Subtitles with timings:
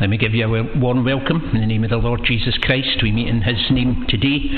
[0.00, 3.02] Let me give you a warm welcome in the name of the Lord Jesus Christ.
[3.02, 4.48] We meet in His name today.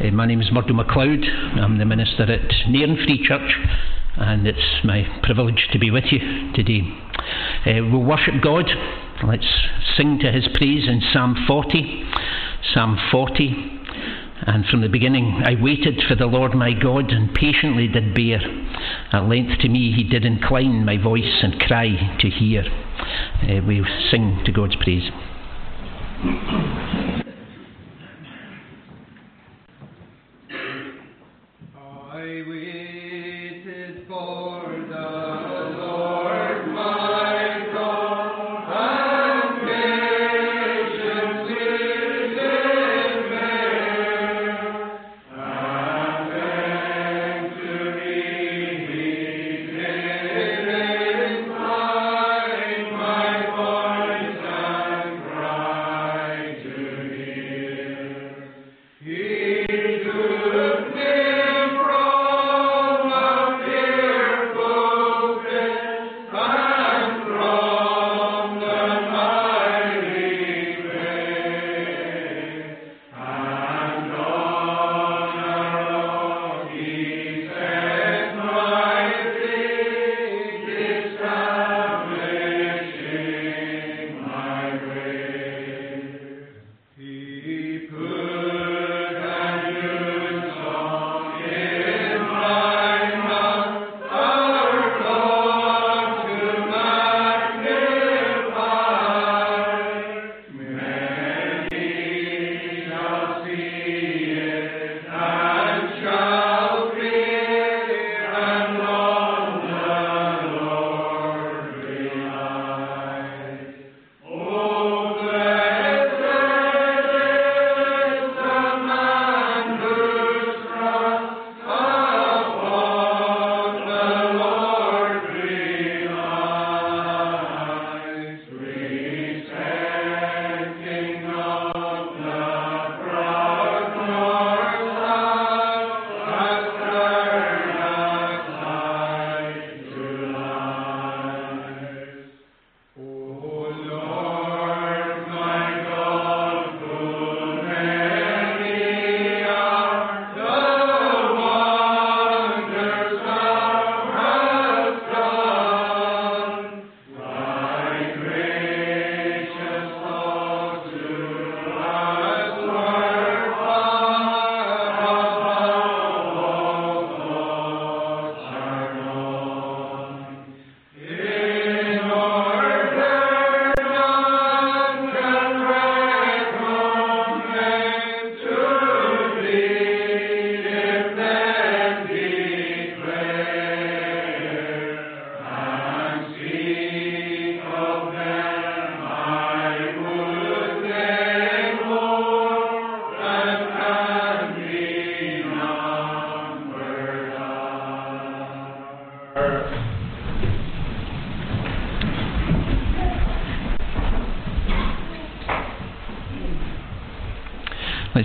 [0.00, 1.24] Uh, my name is Murdo MacLeod.
[1.58, 3.50] I'm the minister at Nairn Free Church,
[4.16, 6.82] and it's my privilege to be with you today.
[7.66, 8.70] Uh, we'll worship God.
[9.26, 9.48] Let's
[9.96, 12.04] sing to His praise in Psalm 40.
[12.72, 13.81] Psalm 40.
[14.44, 18.40] And from the beginning I waited for the Lord my God and patiently did bear.
[19.12, 22.64] At length to me he did incline my voice and cry to hear.
[23.42, 25.10] Uh, we sing to God's praise.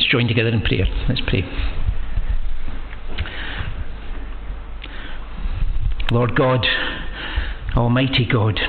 [0.09, 0.85] Join together in prayer.
[1.09, 1.43] Let's pray.
[6.11, 6.65] Lord God,
[7.75, 8.59] Almighty God,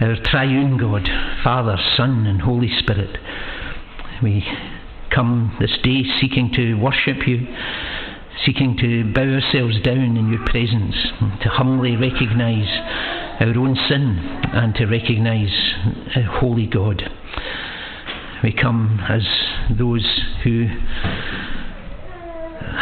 [0.00, 1.08] our triune God,
[1.44, 3.18] Father, Son, and Holy Spirit,
[4.22, 4.44] we
[5.14, 7.46] come this day seeking to worship you,
[8.44, 10.96] seeking to bow ourselves down in your presence,
[11.42, 12.68] to humbly recognise
[13.40, 14.18] our own sin
[14.52, 15.54] and to recognise
[16.16, 17.08] a holy God.
[18.42, 19.22] We come as
[19.70, 20.66] those who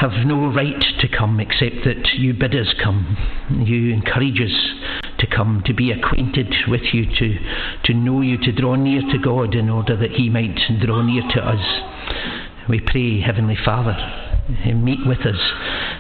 [0.01, 3.17] have no right to come except that you bid us come.
[3.65, 7.39] You encourage us to come, to be acquainted with you, to,
[7.85, 11.23] to know you, to draw near to God in order that He might draw near
[11.35, 12.69] to us.
[12.69, 13.97] We pray, Heavenly Father,
[14.75, 15.39] meet with us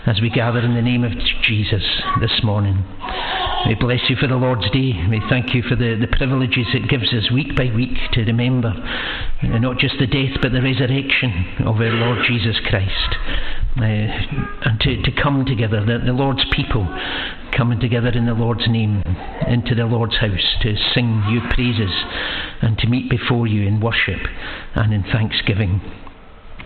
[0.06, 1.12] as we gather in the name of
[1.42, 1.82] Jesus
[2.20, 2.84] this morning.
[3.66, 4.92] We bless you for the Lord's Day.
[5.08, 8.74] We thank you for the, the privileges it gives us week by week to remember
[9.42, 13.16] not just the death but the resurrection of our Lord Jesus Christ.
[13.76, 16.86] Uh, and to, to come together, the, the Lord's people
[17.56, 19.02] coming together in the Lord's name
[19.48, 21.90] into the Lord's house to sing your praises
[22.60, 24.20] and to meet before you in worship
[24.74, 25.80] and in thanksgiving.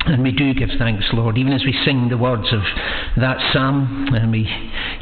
[0.06, 2.62] And we do give thanks, Lord, even as we sing the words of
[3.16, 4.44] that psalm and we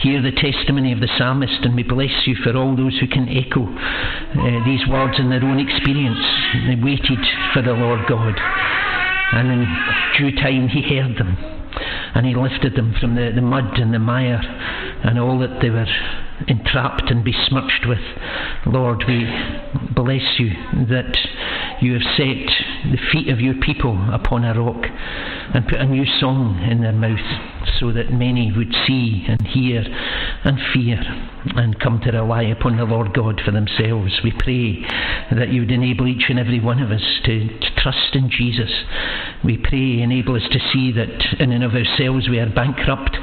[0.00, 3.28] hear the testimony of the psalmist, and we bless you for all those who can
[3.28, 6.24] echo uh, these words in their own experience.
[6.66, 7.20] They waited
[7.52, 8.34] for the Lord God,
[9.32, 9.66] and in
[10.16, 11.36] due time He heard them,
[12.14, 14.40] and He lifted them from the, the mud and the mire
[15.04, 15.86] and all that they were
[16.48, 18.02] entrapped and besmirched with.
[18.66, 19.24] Lord, we
[19.94, 20.50] bless you
[20.88, 21.16] that
[21.80, 22.46] you have set
[22.90, 24.84] the feet of your people upon a rock
[25.54, 27.18] and put a new song in their mouth
[27.78, 29.84] so that many would see and hear
[30.44, 34.20] and fear and come to rely upon the Lord God for themselves.
[34.24, 34.80] We pray
[35.30, 38.70] that you would enable each and every one of us to, to trust in Jesus.
[39.44, 43.16] We pray, enable us to see that in and of ourselves we are bankrupt,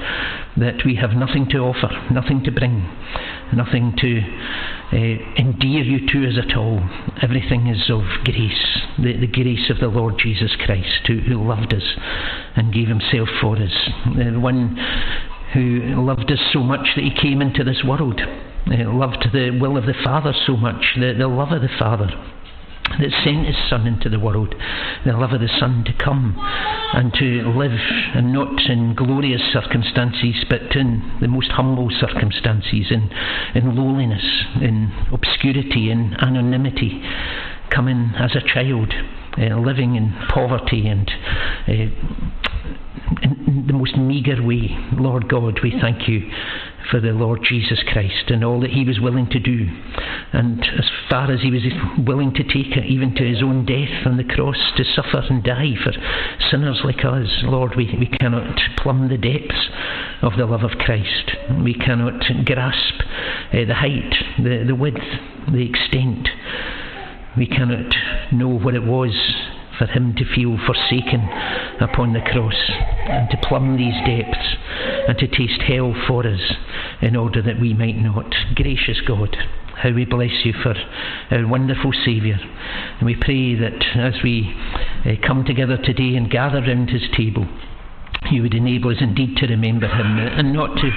[0.57, 2.87] that we have nothing to offer, nothing to bring,
[3.53, 4.21] nothing to
[4.93, 6.79] uh, endear you to us at all.
[7.21, 11.73] Everything is of grace, the, the grace of the Lord Jesus Christ, who, who loved
[11.73, 11.95] us
[12.55, 13.89] and gave himself for us.
[14.15, 14.77] The one
[15.53, 19.77] who loved us so much that he came into this world, uh, loved the will
[19.77, 22.09] of the Father so much, the, the love of the Father
[22.99, 24.53] that sent his Son into the world,
[25.05, 26.35] the love of the Son to come
[26.93, 27.77] and to live,
[28.15, 33.09] and not in glorious circumstances, but in the most humble circumstances, in,
[33.55, 34.23] in lowliness,
[34.61, 37.01] in obscurity, in anonymity,
[37.69, 38.93] coming as a child,
[39.37, 41.09] uh, living in poverty and
[41.67, 42.21] uh,
[43.23, 44.69] in the most meagre way.
[44.93, 46.29] Lord God, we thank you
[46.89, 49.67] for the Lord Jesus Christ and all that he was willing to do.
[50.33, 51.61] And as far as he was
[52.05, 55.43] willing to take it, even to his own death on the cross, to suffer and
[55.43, 55.91] die for
[56.49, 59.69] sinners like us, Lord, we, we cannot plumb the depths
[60.21, 61.31] of the love of Christ.
[61.63, 63.01] We cannot grasp
[63.53, 65.03] uh, the height, the, the width,
[65.51, 66.27] the extent.
[67.37, 67.95] We cannot
[68.31, 69.13] know what it was
[69.77, 71.21] for him to feel forsaken
[71.79, 72.69] upon the cross
[73.07, 74.55] and to plumb these depths
[75.07, 76.53] and to taste hell for us
[77.01, 78.35] in order that we might not.
[78.55, 79.35] Gracious God,
[79.77, 80.75] how we bless you for
[81.31, 82.37] our wonderful Saviour.
[82.99, 84.53] And we pray that as we
[85.05, 87.47] uh, come together today and gather round his table,
[88.31, 90.89] you would enable us indeed to remember him and not to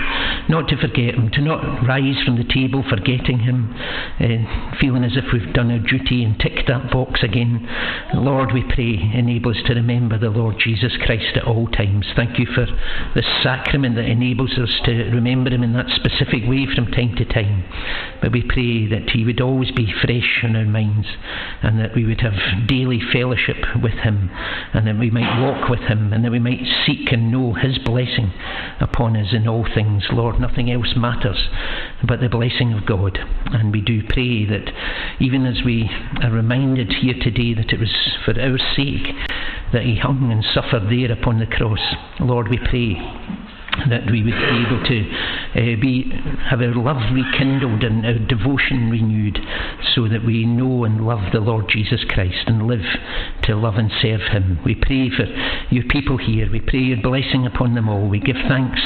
[0.48, 3.74] not to forget him, to not rise from the table forgetting him,
[4.20, 7.66] uh, feeling as if we've done our duty and ticked that box again.
[8.14, 12.06] Lord, we pray, enable us to remember the Lord Jesus Christ at all times.
[12.14, 12.66] Thank you for
[13.14, 17.24] the sacrament that enables us to remember him in that specific way from time to
[17.24, 17.64] time.
[18.20, 21.08] But we pray that he would always be fresh in our minds
[21.62, 24.30] and that we would have daily fellowship with him
[24.72, 27.78] and that we might walk with him and that we might seek and know His
[27.78, 28.32] blessing
[28.80, 30.04] upon us in all things.
[30.12, 31.48] Lord, nothing else matters
[32.06, 33.18] but the blessing of God.
[33.46, 34.70] And we do pray that
[35.20, 35.90] even as we
[36.22, 37.94] are reminded here today that it was
[38.24, 39.14] for our sake
[39.72, 41.80] that He hung and suffered there upon the cross,
[42.20, 42.96] Lord, we pray
[43.88, 44.98] that we would be able to
[45.54, 46.10] uh, be
[46.48, 49.38] have our love rekindled and our devotion renewed
[49.94, 52.84] so that we know and love the Lord Jesus Christ and live
[53.42, 54.58] to love and serve him.
[54.64, 55.26] We pray for
[55.70, 56.50] your people here.
[56.50, 58.08] We pray your blessing upon them all.
[58.08, 58.80] We give thanks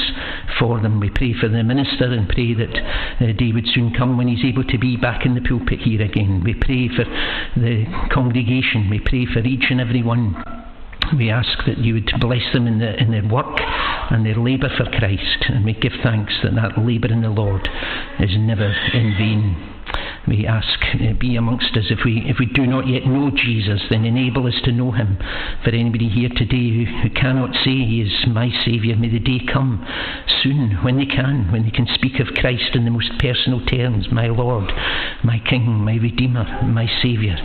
[0.59, 0.99] for them.
[0.99, 2.75] We pray for the minister and pray that
[3.21, 6.01] uh, day would soon come when he's able to be back in the pulpit here
[6.01, 6.43] again.
[6.43, 7.05] We pray for
[7.59, 8.89] the congregation.
[8.89, 10.35] We pray for each and every one
[11.17, 13.59] we ask that you would bless them in, the, in their work
[14.11, 17.67] and their labour for Christ, and we give thanks that that labour in the Lord
[18.19, 19.78] is never in vain
[20.27, 21.85] we ask, uh, be amongst us.
[21.89, 25.17] If we, if we do not yet know Jesus, then enable us to know him.
[25.63, 29.39] For anybody here today who, who cannot say he is my Saviour, may the day
[29.51, 29.85] come
[30.43, 34.07] soon when they can, when they can speak of Christ in the most personal terms,
[34.11, 34.71] my Lord,
[35.23, 37.35] my King, my Redeemer, my Saviour.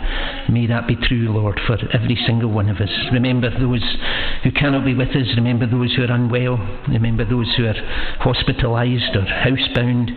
[0.49, 2.91] May that be true, Lord, for every single one of us.
[3.11, 3.83] Remember those
[4.43, 5.33] who cannot be with us.
[5.35, 6.57] Remember those who are unwell.
[6.87, 7.79] Remember those who are
[8.21, 10.11] hospitalised or housebound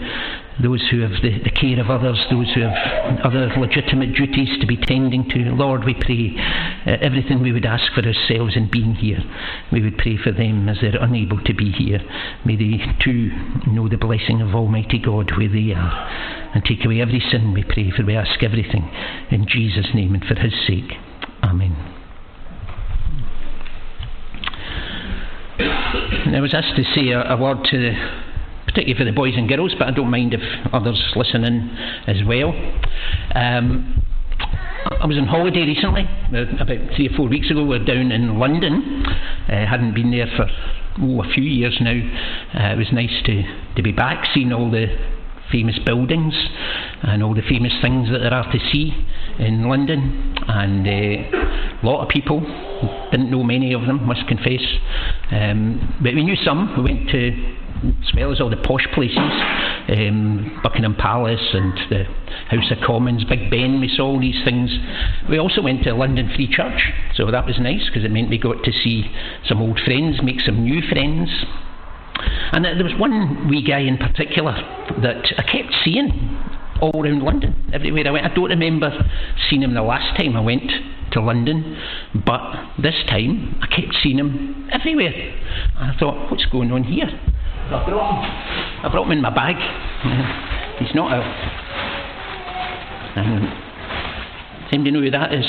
[0.63, 4.67] those who have the, the, care of others, those who have other legitimate duties to
[4.67, 5.39] be tending to.
[5.55, 6.35] Lord, we pray
[6.87, 9.23] uh, everything we would ask for ourselves in being here,
[9.71, 12.01] we would pray for them as they're unable to be here.
[12.45, 13.31] May they too
[13.67, 17.63] know the blessing of Almighty God where they are and take away every sin, we
[17.63, 18.91] pray, for we ask everything
[19.31, 20.93] in Jesus' name and for His sake.
[21.43, 21.95] Amen.
[25.61, 28.28] I was asked to say a, a word to the
[28.69, 30.41] particularly for the boys and girls, but I don't mind if
[30.73, 31.71] others listen in
[32.07, 32.53] as well.
[33.35, 34.05] Um,
[35.01, 37.63] I was on holiday recently, uh, about three or four weeks ago.
[37.63, 39.05] We were down in London.
[39.49, 40.47] Uh, hadn't been there for
[41.03, 41.97] oh, a few years now.
[42.55, 43.43] Uh, it was nice to,
[43.77, 44.87] to be back, seeing all the
[45.51, 46.35] famous buildings
[47.03, 48.93] and all the famous things that there are to see
[49.39, 52.41] in London, and uh, a lot of people
[53.11, 54.63] didn't know many of them, must confess.
[55.31, 56.77] Um, but we knew some.
[56.77, 59.19] We went to as well as all the posh places,
[59.89, 62.05] um, Buckingham Palace and the
[62.49, 64.71] House of Commons, Big Ben, we saw all these things.
[65.29, 68.39] We also went to London Free Church, so that was nice because it meant we
[68.39, 69.11] got to see
[69.47, 71.31] some old friends, make some new friends.
[72.53, 74.53] And there was one wee guy in particular
[75.03, 76.11] that I kept seeing
[76.81, 78.27] all around London, everywhere I went.
[78.27, 78.91] I don't remember
[79.49, 80.71] seeing him the last time I went
[81.13, 81.77] to London,
[82.15, 82.41] but
[82.81, 85.13] this time I kept seeing him everywhere.
[85.77, 87.09] And I thought, what's going on here?
[87.71, 89.57] I brought him, I brought him in my bag.
[90.79, 91.21] He's not a.
[93.21, 93.53] Um,
[94.73, 95.45] anybody know who that is?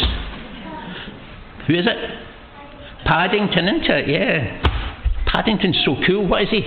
[1.67, 3.05] Who is it?
[3.05, 4.09] Paddington, isn't it?
[4.09, 5.23] Yeah.
[5.27, 6.27] Paddington's so cool.
[6.27, 6.61] What is he?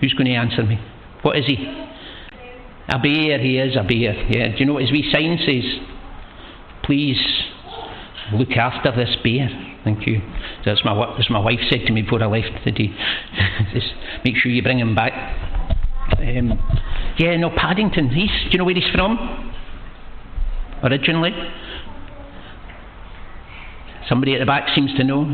[0.00, 0.78] Who's going to answer me?
[1.22, 1.56] What is he?
[2.88, 4.14] A bear, he is a bear.
[4.30, 4.48] Yeah.
[4.52, 5.64] Do you know what his wee sign says?
[6.84, 7.20] Please
[8.32, 9.73] look after this bear.
[9.84, 10.20] Thank you.
[10.64, 10.94] That's my
[11.30, 12.88] my wife said to me before I left today.
[13.74, 13.92] Just
[14.24, 15.12] make sure you bring him back.
[16.18, 16.58] Um,
[17.18, 18.08] yeah, no, Paddington.
[18.08, 18.30] He's.
[18.44, 19.54] Do you know where he's from?
[20.82, 21.32] Originally.
[24.08, 25.24] Somebody at the back seems to know.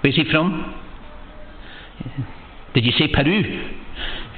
[0.00, 0.74] Where's he from?
[2.74, 3.42] Did you say Peru?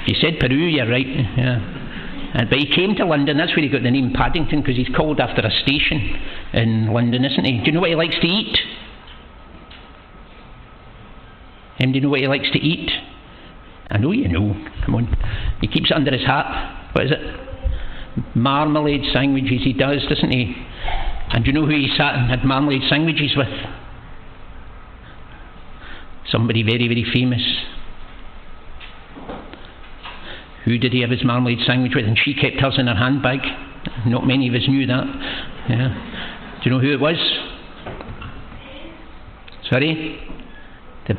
[0.00, 1.06] If you said Peru, you're right.
[1.06, 1.84] Yeah.
[2.34, 4.94] Uh, but he came to London, that's where he got the name Paddington, because he's
[4.94, 6.14] called after a station
[6.52, 7.58] in London, isn't he?
[7.58, 8.58] Do you know what he likes to eat?
[11.80, 12.90] Um, do you know what he likes to eat?
[13.90, 14.54] I know you know.
[14.84, 15.16] Come on.
[15.60, 16.90] He keeps it under his hat.
[16.92, 17.48] What is it?
[18.34, 20.54] Marmalade sandwiches he does, doesn't he?
[21.30, 23.48] And do you know who he sat and had marmalade sandwiches with?
[26.30, 27.42] Somebody very, very famous.
[30.64, 32.04] Who did he have his marmalade sandwich with?
[32.04, 33.40] And she kept hers in her handbag.
[34.06, 35.04] Not many of us knew that.
[35.68, 36.58] Yeah.
[36.62, 37.16] Do you know who it was?
[39.70, 40.18] Sorry?
[41.06, 41.14] The,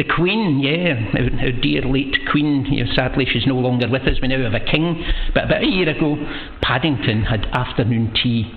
[0.00, 0.96] the Queen, yeah,
[1.44, 2.64] our dear late Queen.
[2.64, 4.16] You know, sadly, she's no longer with us.
[4.22, 5.04] We now have a king.
[5.34, 6.16] But about a year ago,
[6.62, 8.50] Paddington had afternoon tea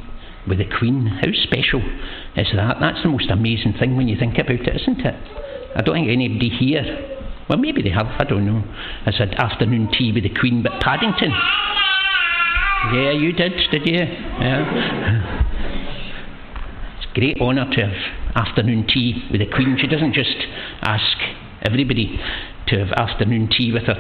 [0.48, 1.08] with the Queen.
[1.08, 1.82] How special
[2.36, 2.78] is that?
[2.80, 5.16] That's the most amazing thing when you think about it, isn't it?
[5.76, 7.20] I don't think anybody here
[7.50, 8.64] well, maybe they have, I don't know.
[9.06, 11.32] I said afternoon tea with the Queen, but Paddington.
[12.94, 13.96] Yeah, you did, did you?
[13.96, 15.44] Yeah.
[16.98, 19.78] It's a great honour to have afternoon tea with the Queen.
[19.80, 20.36] She doesn't just
[20.82, 21.18] ask
[21.62, 22.20] everybody
[22.68, 23.98] to have afternoon tea with her.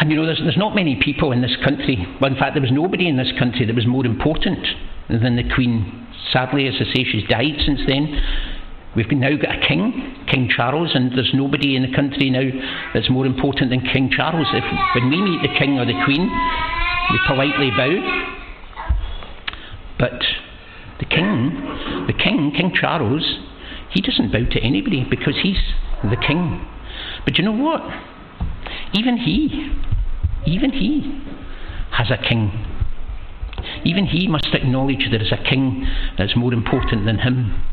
[0.00, 2.62] And you know, there's, there's not many people in this country, well, in fact, there
[2.62, 4.66] was nobody in this country that was more important
[5.08, 6.06] than the Queen.
[6.32, 8.20] Sadly, as I say, she's died since then.
[8.96, 12.48] We've now got a king, King Charles, and there's nobody in the country now
[12.94, 14.46] that's more important than King Charles.
[14.52, 14.64] If
[14.94, 16.28] when we meet the king or the queen,
[17.10, 17.94] we politely bow.
[19.98, 20.22] But
[20.98, 23.38] the king, the king, King Charles,
[23.90, 25.58] he doesn't bow to anybody because he's
[26.02, 26.66] the king.
[27.24, 27.82] But you know what?
[28.94, 29.72] Even he,
[30.46, 31.22] even he
[31.92, 32.66] has a king.
[33.84, 35.86] Even he must acknowledge there is a king
[36.16, 37.64] that's more important than him.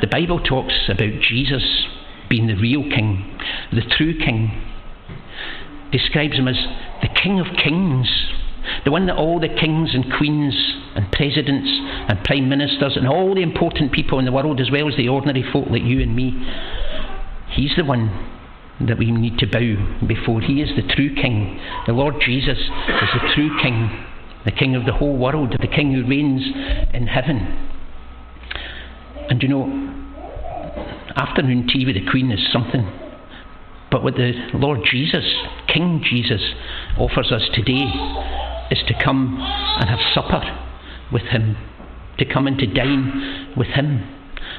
[0.00, 1.86] The Bible talks about Jesus
[2.28, 3.38] being the real king,
[3.72, 4.50] the true king.
[5.90, 6.56] Describes him as
[7.02, 8.08] the King of Kings,
[8.84, 10.54] the one that all the kings and queens
[10.94, 11.68] and presidents
[12.08, 15.08] and prime ministers and all the important people in the world, as well as the
[15.08, 16.32] ordinary folk like you and me,
[17.50, 18.10] he's the one
[18.86, 20.40] that we need to bow before.
[20.40, 21.60] He is the true king.
[21.86, 24.04] The Lord Jesus is the true king,
[24.44, 26.42] the king of the whole world, the king who reigns
[26.92, 27.68] in heaven.
[29.30, 29.66] And you know,
[31.16, 32.90] afternoon tea with the Queen is something.
[33.90, 35.24] But what the Lord Jesus,
[35.68, 36.40] King Jesus,
[36.98, 37.84] offers us today
[38.72, 40.40] is to come and have supper
[41.12, 41.56] with Him,
[42.18, 44.02] to come and to dine with Him,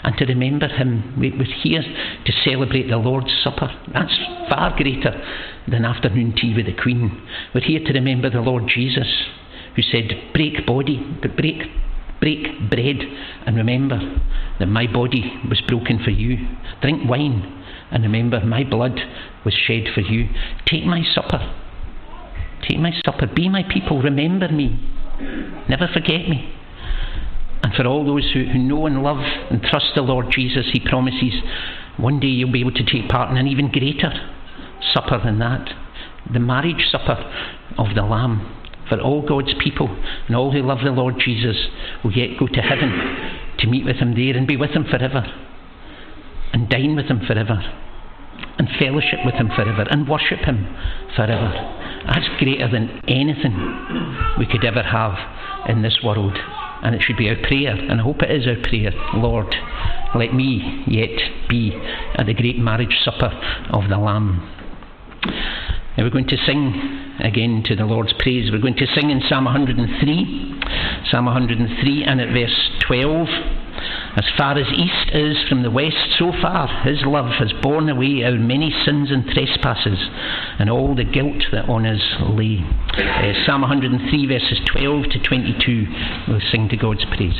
[0.04, 1.16] and to remember Him.
[1.18, 3.70] We're here to celebrate the Lord's Supper.
[3.92, 4.18] That's
[4.50, 5.20] far greater
[5.68, 7.28] than afternoon tea with the Queen.
[7.54, 9.08] We're here to remember the Lord Jesus,
[9.76, 11.02] who said, Break body,
[11.36, 11.64] break
[12.24, 13.00] Break bread
[13.46, 14.00] and remember
[14.58, 16.38] that my body was broken for you.
[16.82, 18.98] Drink wine and remember my blood
[19.44, 20.30] was shed for you.
[20.66, 21.63] Take my supper.
[22.68, 23.28] Take my supper.
[23.28, 24.02] Be my people.
[24.02, 24.80] Remember me.
[25.70, 26.54] Never forget me.
[27.64, 30.80] And for all those who, who know and love and trust the Lord Jesus, He
[30.80, 31.34] promises
[31.98, 34.12] one day you'll be able to take part in an even greater
[34.94, 35.70] supper than that
[36.32, 37.18] the marriage supper
[37.78, 39.88] of the Lamb for all God's people
[40.28, 41.68] and all who love the Lord Jesus
[42.04, 42.92] will yet go to heaven
[43.60, 45.26] to meet with Him there and be with Him forever
[46.54, 47.62] and dine with Him forever.
[48.58, 50.66] And fellowship with Him forever and worship Him
[51.16, 51.52] forever.
[52.08, 53.56] That's greater than anything
[54.38, 55.18] we could ever have
[55.68, 56.38] in this world.
[56.84, 58.92] And it should be our prayer, and I hope it is our prayer.
[59.16, 59.56] Lord,
[60.16, 61.72] let me yet be
[62.16, 63.32] at the great marriage supper
[63.72, 64.50] of the Lamb.
[65.96, 68.52] Now we're going to sing again to the Lord's praise.
[68.52, 70.62] We're going to sing in Psalm 103,
[71.10, 73.28] Psalm 103 and at verse 12.
[74.16, 78.24] As far as east is from the west, so far his love has borne away
[78.24, 79.98] our many sins and trespasses
[80.60, 82.64] and all the guilt that on us lay.
[82.94, 85.88] Uh, Psalm 103, verses 12 to 22,
[86.28, 87.38] we'll sing to God's praise.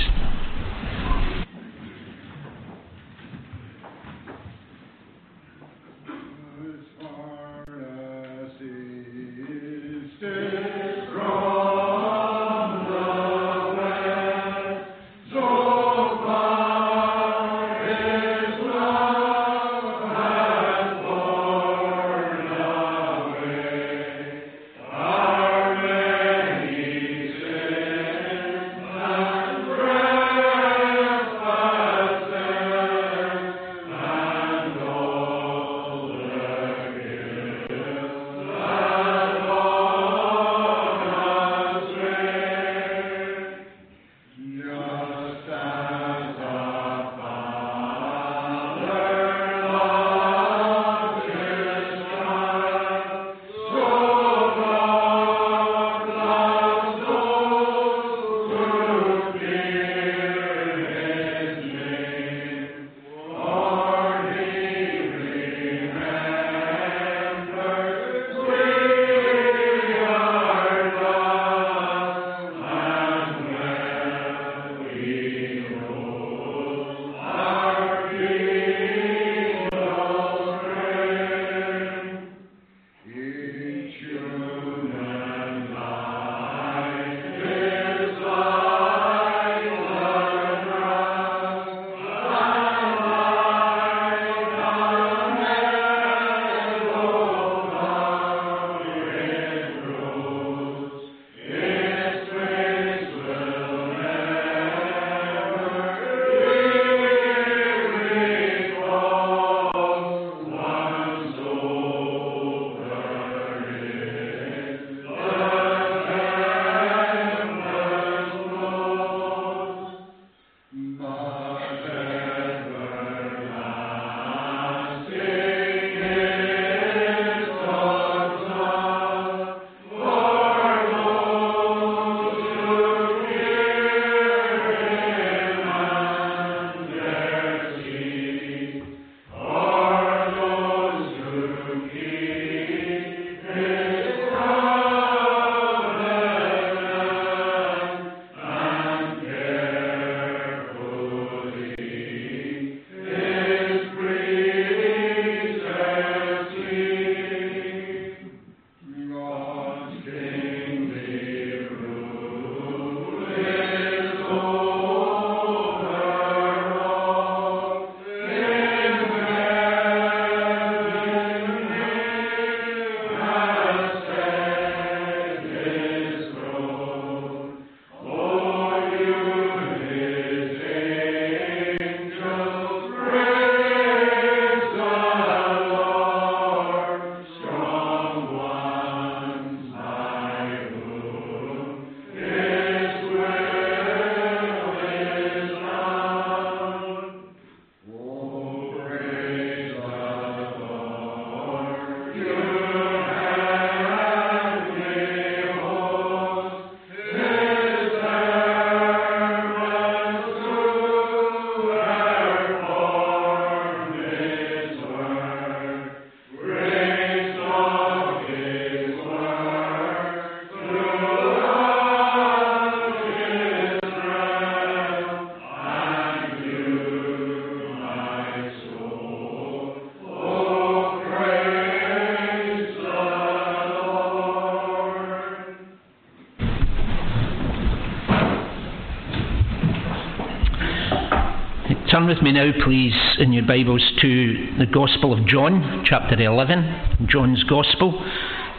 [242.04, 247.08] Turn with me now, please, in your Bibles to the Gospel of John, chapter 11.
[247.08, 248.06] John's Gospel,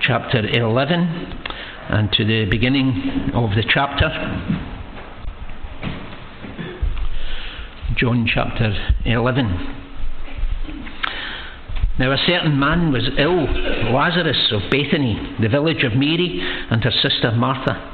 [0.00, 0.98] chapter 11,
[1.90, 4.08] and to the beginning of the chapter.
[7.98, 8.72] John chapter
[9.04, 9.46] 11.
[11.98, 13.44] Now, a certain man was ill,
[13.92, 17.93] Lazarus of Bethany, the village of Mary and her sister Martha.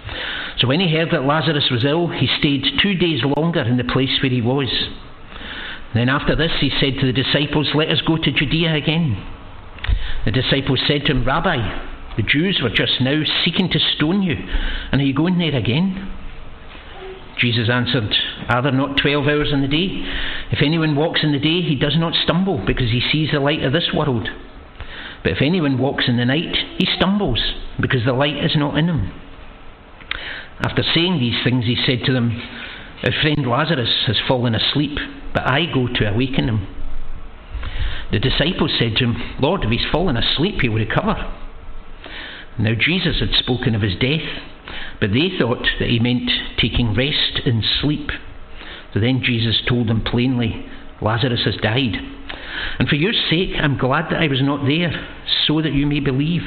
[0.61, 3.83] So when he heard that Lazarus was ill, he stayed two days longer in the
[3.83, 4.69] place where he was.
[5.95, 9.17] Then after this, he said to the disciples, Let us go to Judea again.
[10.23, 11.57] The disciples said to him, Rabbi,
[12.15, 14.35] the Jews were just now seeking to stone you,
[14.91, 16.13] and are you going there again?
[17.39, 18.13] Jesus answered,
[18.47, 20.05] Are there not twelve hours in the day?
[20.51, 23.63] If anyone walks in the day, he does not stumble, because he sees the light
[23.63, 24.29] of this world.
[25.23, 27.41] But if anyone walks in the night, he stumbles,
[27.79, 29.11] because the light is not in him.
[30.59, 32.39] After saying these things, he said to them,
[33.03, 34.97] Our friend Lazarus has fallen asleep,
[35.33, 36.67] but I go to awaken him.
[38.11, 41.15] The disciples said to him, Lord, if he's fallen asleep, he will recover.
[42.59, 44.27] Now Jesus had spoken of his death,
[44.99, 48.09] but they thought that he meant taking rest in sleep.
[48.93, 50.65] So then Jesus told them plainly,
[51.01, 51.95] Lazarus has died.
[52.77, 54.91] And for your sake, I'm glad that I was not there,
[55.47, 56.43] so that you may believe.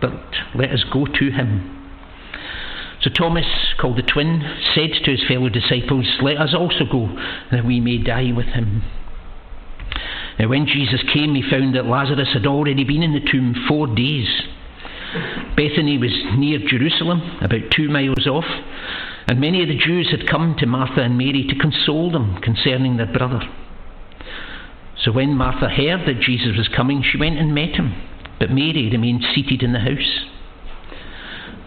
[0.00, 0.12] But
[0.54, 1.77] let us go to him.
[3.02, 3.46] So Thomas,
[3.80, 4.42] called the twin,
[4.74, 7.08] said to his fellow disciples, Let us also go,
[7.52, 8.82] that we may die with him.
[10.38, 13.86] Now, when Jesus came, he found that Lazarus had already been in the tomb four
[13.86, 14.28] days.
[15.56, 18.44] Bethany was near Jerusalem, about two miles off,
[19.26, 22.96] and many of the Jews had come to Martha and Mary to console them concerning
[22.96, 23.40] their brother.
[25.02, 27.94] So when Martha heard that Jesus was coming, she went and met him,
[28.38, 30.26] but Mary remained seated in the house.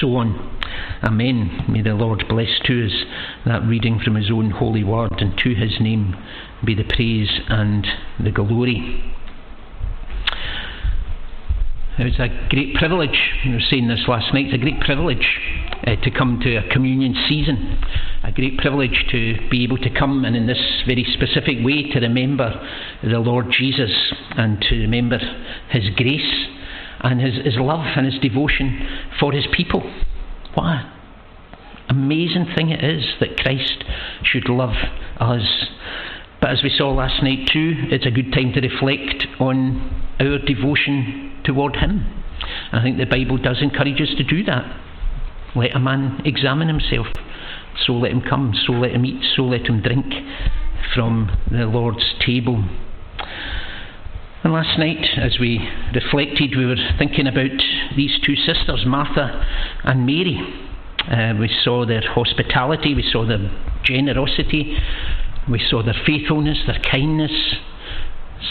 [0.00, 0.60] So on.
[1.02, 1.66] Amen.
[1.68, 2.92] May the Lord bless to us
[3.46, 6.16] that reading from His own holy word, and to His name
[6.64, 7.86] be the praise and
[8.22, 9.12] the glory.
[11.96, 15.38] It's a great privilege, we were saying this last night, it's a great privilege
[15.86, 17.78] uh, to come to a communion season.
[18.24, 22.00] A great privilege to be able to come and in this very specific way to
[22.00, 22.50] remember
[23.04, 23.92] the Lord Jesus
[24.36, 25.18] and to remember
[25.70, 26.48] His grace
[27.04, 28.86] and His, his love and His devotion
[29.20, 29.80] for His people.
[30.54, 30.86] What an
[31.88, 33.84] amazing thing it is that Christ
[34.22, 34.74] should love
[35.18, 35.66] us.
[36.40, 40.38] But as we saw last night too, it's a good time to reflect on our
[40.38, 42.22] devotion toward Him.
[42.72, 44.64] I think the Bible does encourage us to do that.
[45.54, 47.06] Let a man examine himself.
[47.86, 50.06] So let him come, so let him eat, so let him drink
[50.94, 52.64] from the Lord's table.
[54.44, 55.58] And last night, as we
[55.94, 57.64] reflected, we were thinking about
[57.96, 59.42] these two sisters, Martha
[59.84, 60.38] and Mary.
[61.10, 63.50] Uh, we saw their hospitality, we saw their
[63.84, 64.76] generosity,
[65.50, 67.32] we saw their faithfulness, their kindness,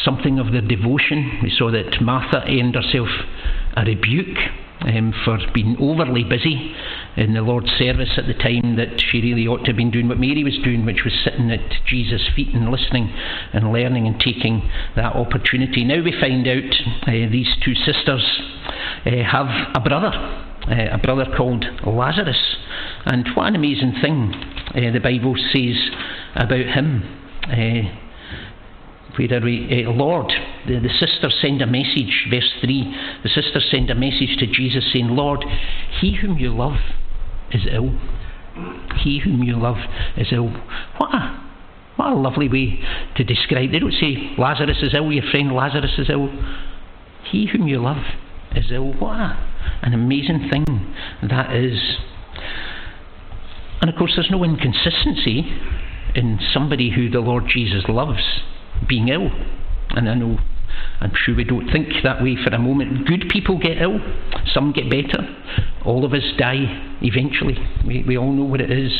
[0.04, 1.40] something of their devotion.
[1.44, 3.10] We saw that Martha earned herself
[3.78, 4.38] a rebuke
[4.82, 6.76] um, for being overly busy
[7.16, 10.08] in the Lord's service at the time that she really ought to have been doing
[10.08, 13.14] what Mary was doing, which was sitting at Jesus' feet and listening
[13.54, 15.84] and learning and taking that opportunity.
[15.84, 16.74] Now we find out
[17.08, 18.24] uh, these two sisters
[19.06, 22.58] uh, have a brother, uh, a brother called Lazarus.
[23.06, 24.34] And what an amazing thing
[24.70, 25.78] uh, the Bible says
[26.36, 27.20] about him.
[27.44, 28.00] Uh,
[29.18, 29.86] where are we?
[29.86, 30.34] Uh, Lord,
[30.66, 33.20] the, the sisters send a message, verse 3.
[33.22, 35.46] The sisters send a message to Jesus saying, Lord,
[36.02, 36.80] he whom you love
[37.54, 37.92] is ill.
[39.04, 39.78] He whom you love
[40.18, 40.50] is ill.
[40.98, 41.44] What a,
[41.96, 42.80] what a lovely way
[43.16, 43.72] to describe.
[43.72, 46.30] They don't say Lazarus is ill, your friend Lazarus is ill.
[47.32, 48.04] He whom you love
[48.56, 48.94] is ill.
[48.94, 49.50] What a,
[49.82, 50.66] an amazing thing
[51.28, 51.98] that is.
[53.82, 55.60] And of course, there's no inconsistency
[56.16, 58.42] in somebody who the Lord Jesus loves
[58.88, 59.30] being ill.
[59.90, 60.38] And I know,
[61.02, 63.08] I'm sure we don't think that way for a moment.
[63.08, 64.00] Good people get ill,
[64.54, 65.28] some get better.
[65.86, 67.58] All of us die eventually.
[67.86, 68.92] We, we all know what it is,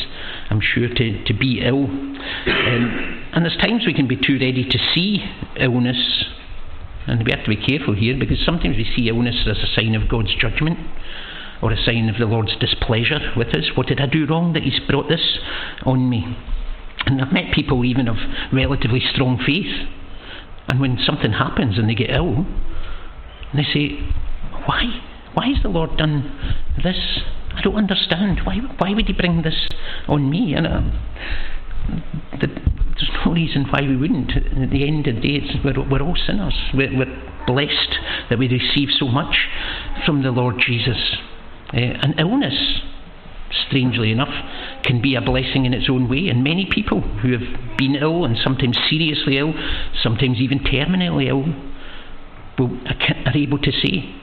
[0.50, 1.86] I'm sure, to, to be ill.
[1.86, 5.24] Um, and there's times we can be too ready to see
[5.58, 6.26] illness.
[7.08, 9.96] And we have to be careful here because sometimes we see illness as a sign
[9.96, 10.78] of God's judgment
[11.62, 13.72] or a sign of the Lord's displeasure with us.
[13.76, 15.40] What did I do wrong that He's brought this
[15.86, 16.38] on me?
[17.06, 18.18] And I've met people even of
[18.52, 19.88] relatively strong faith,
[20.70, 22.46] and when something happens and they get ill,
[23.52, 24.00] and they say,
[24.66, 25.02] Why?
[25.34, 27.20] Why has the Lord done this?
[27.56, 28.42] I don't understand.
[28.44, 29.68] Why, why would He bring this
[30.08, 30.54] on me?
[30.54, 30.82] And uh,
[32.40, 34.32] the, there's no reason why we wouldn't.
[34.32, 36.56] At the end of the day, we're, we're all sinners.
[36.74, 37.98] We're, we're, blessed
[38.30, 39.36] that we receive so much
[40.06, 41.18] from the Lord Jesus.
[41.74, 42.82] Uh, and illness
[43.68, 44.34] strangely enough,
[44.84, 46.28] can be a blessing in its own way.
[46.30, 49.54] And many people who have been ill and sometimes seriously ill,
[50.02, 51.46] sometimes even terminally ill,
[52.58, 52.78] will,
[53.26, 54.16] are able to say,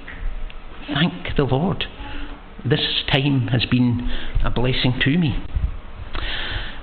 [0.92, 1.84] Thank the Lord.
[2.64, 4.10] This time has been
[4.44, 5.36] a blessing to me.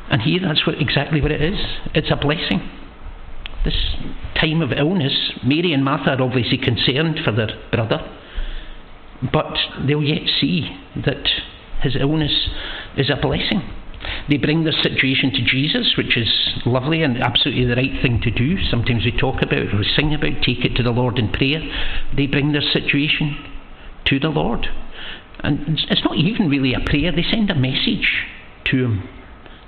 [0.10, 1.60] And here, that's what, exactly what it is.
[1.94, 2.62] It's a blessing.
[3.66, 3.96] This
[4.40, 8.00] time of illness, Mary and Martha are obviously concerned for their brother,
[9.34, 10.70] but they'll yet see
[11.06, 11.28] that
[11.82, 12.50] his illness
[12.98, 13.62] is a blessing.
[14.30, 16.30] They bring their situation to Jesus, which is
[16.66, 18.58] lovely and absolutely the right thing to do.
[18.70, 21.62] Sometimes we talk about, we sing about, take it to the Lord in prayer.
[22.16, 23.38] They bring their situation
[24.06, 24.68] to the Lord.
[25.40, 28.26] And it's not even really a prayer, they send a message
[28.66, 29.10] to Him,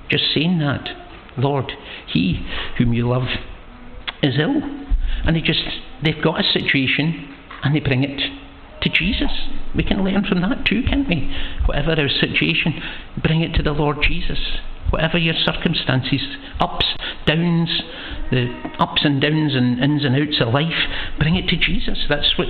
[0.10, 0.90] just saying that.
[1.38, 1.72] Lord,
[2.08, 2.46] He
[2.78, 3.28] whom you love
[4.22, 4.62] is ill.
[5.26, 5.64] And they just,
[6.04, 8.20] they've got a situation and they bring it
[8.82, 9.32] to Jesus.
[9.76, 11.34] We can learn from that too, can't we?
[11.66, 12.82] Whatever our situation,
[13.22, 14.40] bring it to the Lord Jesus.
[14.90, 16.22] Whatever your circumstances,
[16.60, 16.86] ups,
[17.28, 17.70] downs,
[18.32, 18.48] the
[18.80, 20.88] ups and downs and ins and outs of life,
[21.20, 22.06] bring it to Jesus.
[22.10, 22.48] That's what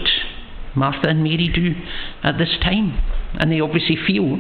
[0.76, 1.76] Martha and Mary do
[2.24, 3.02] at this time.
[3.40, 4.40] And they obviously feel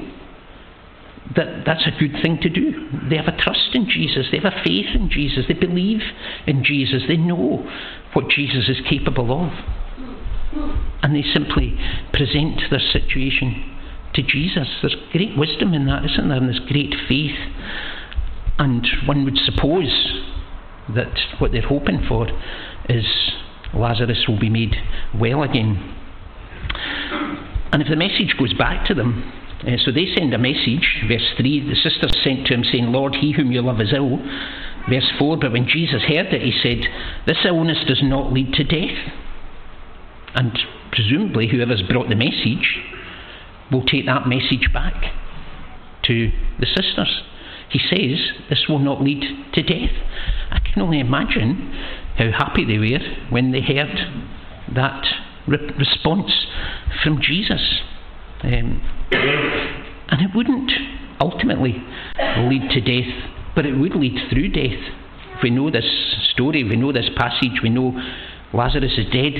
[1.35, 2.89] that that's a good thing to do.
[3.09, 6.01] They have a trust in Jesus, they have a faith in Jesus, they believe
[6.47, 7.69] in Jesus, they know
[8.13, 9.51] what Jesus is capable of.
[10.51, 11.77] And they simply
[12.13, 13.77] present their situation
[14.15, 14.67] to Jesus.
[14.81, 16.37] There's great wisdom in that, isn't there?
[16.37, 17.37] And there's great faith.
[18.57, 20.23] And one would suppose
[20.95, 22.27] that what they're hoping for
[22.89, 23.05] is
[23.73, 24.75] Lazarus will be made
[25.13, 25.95] well again.
[27.71, 29.31] And if the message goes back to them,
[29.61, 33.15] uh, so they send a message, verse 3, the sisters sent to him saying, Lord,
[33.15, 34.17] he whom you love is ill.
[34.89, 36.87] Verse 4, but when Jesus heard it, he said,
[37.27, 38.97] This illness does not lead to death
[40.35, 40.57] and
[40.91, 42.79] presumably, whoever's brought the message
[43.71, 45.13] will take that message back
[46.03, 47.23] to the sisters.
[47.69, 49.95] He says this will not lead to death.
[50.51, 51.71] I can only imagine
[52.17, 53.95] how happy they were when they heard
[54.75, 55.05] that
[55.47, 56.31] re- response
[57.03, 57.81] from Jesus.
[58.41, 60.71] Um, and it wouldn't
[61.21, 61.83] ultimately
[62.37, 63.13] lead to death,
[63.55, 64.79] but it would lead through death.
[65.43, 65.85] We know this
[66.33, 67.93] story, we know this passage, we know
[68.53, 69.33] Lazarus is dead,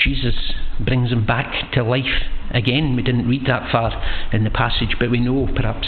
[0.00, 0.34] Jesus
[0.78, 2.96] brings him back to life again.
[2.96, 3.92] We didn't read that far
[4.32, 5.86] in the passage, but we know perhaps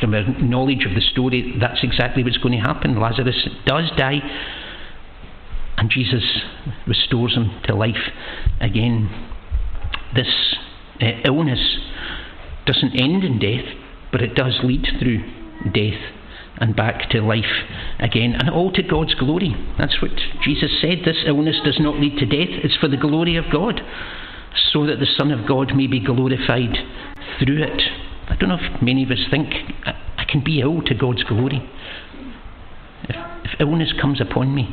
[0.00, 3.00] from our knowledge of the story that's exactly what's going to happen.
[3.00, 4.20] Lazarus does die,
[5.76, 6.24] and Jesus
[6.86, 8.10] restores him to life
[8.60, 9.08] again.
[10.14, 10.56] This
[11.00, 11.78] uh, illness
[12.66, 13.64] doesn't end in death,
[14.10, 15.22] but it does lead through
[15.72, 16.17] death
[16.60, 17.64] and back to life
[17.98, 19.54] again, and all to God's glory.
[19.78, 20.10] That's what
[20.42, 20.98] Jesus said.
[21.04, 23.80] This illness does not lead to death, it's for the glory of God,
[24.72, 26.76] so that the Son of God may be glorified
[27.38, 27.82] through it.
[28.28, 31.62] I don't know if many of us think I can be ill to God's glory.
[33.04, 34.68] If, if illness comes upon me,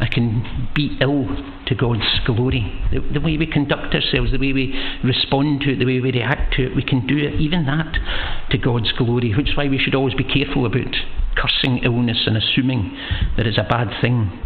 [0.00, 1.26] I can be ill
[1.66, 2.72] to God's glory.
[2.92, 6.12] The, the, way we conduct ourselves, the way we respond to it, the way we
[6.12, 7.98] react to it, we can do it, even that,
[8.50, 10.94] to God's glory, which is why we should always be careful about
[11.36, 12.96] cursing illness and assuming
[13.36, 14.38] that it's a bad thing.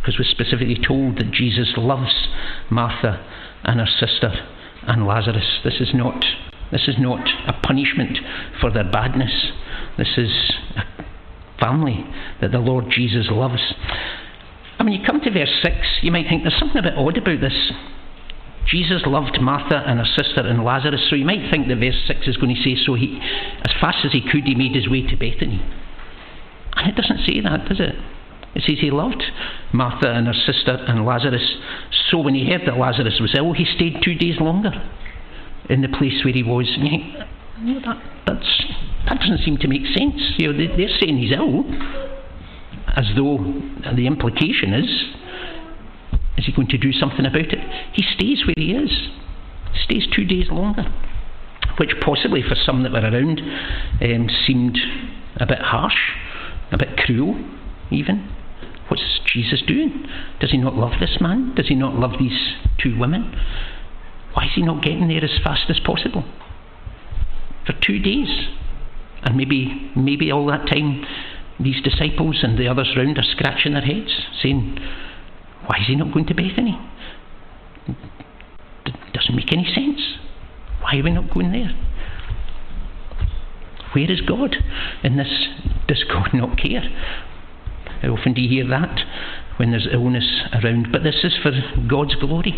[0.00, 2.28] Because we're specifically told that Jesus loves
[2.70, 3.24] Martha
[3.64, 4.32] and her sister
[4.82, 5.60] and Lazarus.
[5.64, 6.24] This is not
[6.72, 8.18] this is not a punishment
[8.58, 9.52] for their badness.
[9.98, 10.30] This is
[10.74, 11.04] a
[11.60, 12.06] family
[12.40, 13.74] that the Lord Jesus loves.
[14.82, 17.16] And when you come to verse 6, you might think there's something a bit odd
[17.16, 17.70] about this.
[18.66, 22.26] Jesus loved Martha and her sister and Lazarus, so you might think that verse 6
[22.26, 23.16] is going to say, so he,
[23.62, 25.62] as fast as he could, he made his way to Bethany.
[26.74, 27.94] And it doesn't say that, does it?
[28.56, 29.22] It says he loved
[29.72, 31.46] Martha and her sister and Lazarus.
[32.10, 34.72] So when he heard that Lazarus was ill, he stayed two days longer
[35.70, 36.66] in the place where he was.
[36.74, 37.14] Think,
[38.26, 38.42] that,
[39.06, 40.18] that doesn't seem to make sense.
[40.38, 41.62] You know, they, they're saying he's ill,
[42.96, 43.38] as though
[43.94, 44.88] the implication is,
[46.36, 47.58] is he going to do something about it?
[47.92, 48.90] He stays where he is,
[49.84, 50.84] stays two days longer,
[51.78, 53.40] which possibly for some that were around
[54.00, 54.78] um, seemed
[55.36, 56.12] a bit harsh,
[56.70, 57.36] a bit cruel,
[57.90, 58.28] even.
[58.88, 60.04] What's Jesus doing?
[60.40, 61.54] Does he not love this man?
[61.54, 63.34] Does he not love these two women?
[64.34, 66.24] Why is he not getting there as fast as possible?
[67.66, 68.48] For two days.
[69.22, 71.04] And maybe, maybe all that time,
[71.60, 74.10] these disciples and the others round are scratching their heads,
[74.42, 74.78] saying,
[75.66, 76.78] Why is he not going to Bethany?
[79.14, 80.00] Doesn't make any sense.
[80.80, 81.76] Why are we not going there?
[83.92, 84.56] Where is God
[85.04, 85.48] in this?
[85.86, 86.82] Does God not care?
[88.00, 88.98] How often do you hear that?
[89.56, 90.88] when there's illness around.
[90.90, 91.52] But this is for
[91.88, 92.54] God's glory,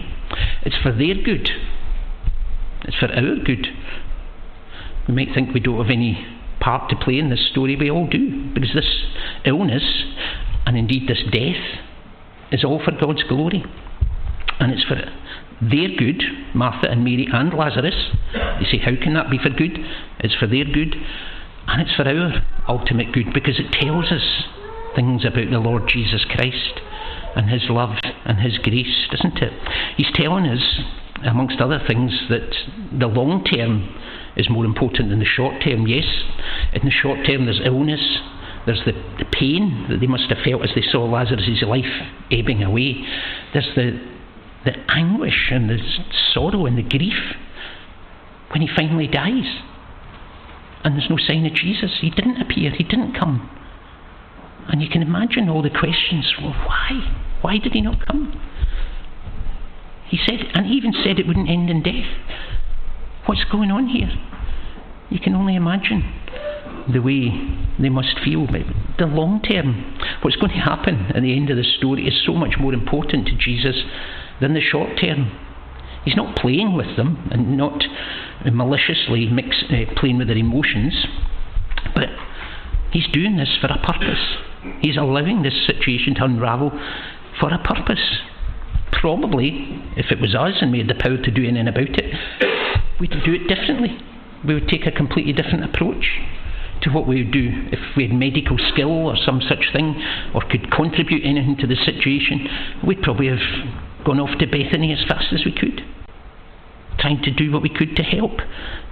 [0.62, 1.50] it's for their good,
[2.84, 3.66] it's for our good.
[5.08, 6.26] We might think we don't have any
[6.64, 9.04] part to play in this story, we all do, because this
[9.44, 9.84] illness
[10.66, 11.62] and indeed this death
[12.50, 13.62] is all for God's glory.
[14.58, 14.96] And it's for
[15.60, 16.22] their good,
[16.54, 17.94] Martha and Mary and Lazarus.
[18.60, 19.78] You say, how can that be for good?
[20.20, 20.96] It's for their good,
[21.66, 24.44] and it's for our ultimate good because it tells us
[24.94, 26.80] things about the Lord Jesus Christ
[27.36, 29.52] and His love and His grace, doesn't it?
[29.96, 30.80] He's telling us,
[31.24, 32.54] amongst other things, that
[32.96, 33.88] the long term
[34.36, 35.86] is more important than the short term.
[35.86, 36.04] Yes,
[36.72, 38.00] in the short term there's illness,
[38.66, 42.62] there's the, the pain that they must have felt as they saw Lazarus' life ebbing
[42.62, 43.04] away,
[43.52, 44.00] there's the,
[44.64, 45.78] the anguish and the
[46.32, 47.36] sorrow and the grief
[48.50, 49.60] when he finally dies.
[50.82, 51.98] And there's no sign of Jesus.
[52.00, 53.50] He didn't appear, he didn't come.
[54.68, 57.22] And you can imagine all the questions well, why?
[57.42, 58.40] Why did he not come?
[60.08, 62.08] He said, and he even said it wouldn't end in death.
[63.26, 64.10] What's going on here?
[65.10, 66.02] You can only imagine
[66.92, 67.30] the way
[67.78, 68.46] they must feel.
[68.46, 68.62] But
[68.98, 72.34] the long term, what's going to happen at the end of the story is so
[72.34, 73.82] much more important to Jesus
[74.40, 75.30] than the short term.
[76.04, 77.82] He's not playing with them and not
[78.44, 81.06] maliciously mix, uh, playing with their emotions,
[81.94, 82.08] but
[82.92, 84.20] he's doing this for a purpose.
[84.80, 86.70] He's allowing this situation to unravel
[87.40, 88.18] for a purpose.
[89.00, 92.14] Probably, if it was us and we had the power to do anything about it,
[93.00, 93.98] we'd do it differently.
[94.46, 96.20] We would take a completely different approach
[96.82, 100.02] to what we would do if we had medical skill or some such thing,
[100.34, 102.46] or could contribute anything to the situation.
[102.86, 105.82] We'd probably have gone off to Bethany as fast as we could,
[106.98, 108.40] trying to do what we could to help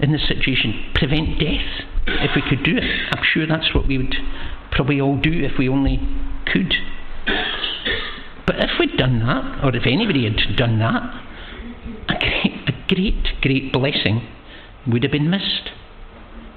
[0.01, 2.85] in the situation, prevent death if we could do it.
[3.15, 4.15] I'm sure that's what we would
[4.71, 6.01] probably all do if we only
[6.47, 6.73] could.
[8.47, 11.03] But if we'd done that, or if anybody had done that,
[12.09, 14.27] a great, a great, great blessing
[14.87, 15.71] would have been missed.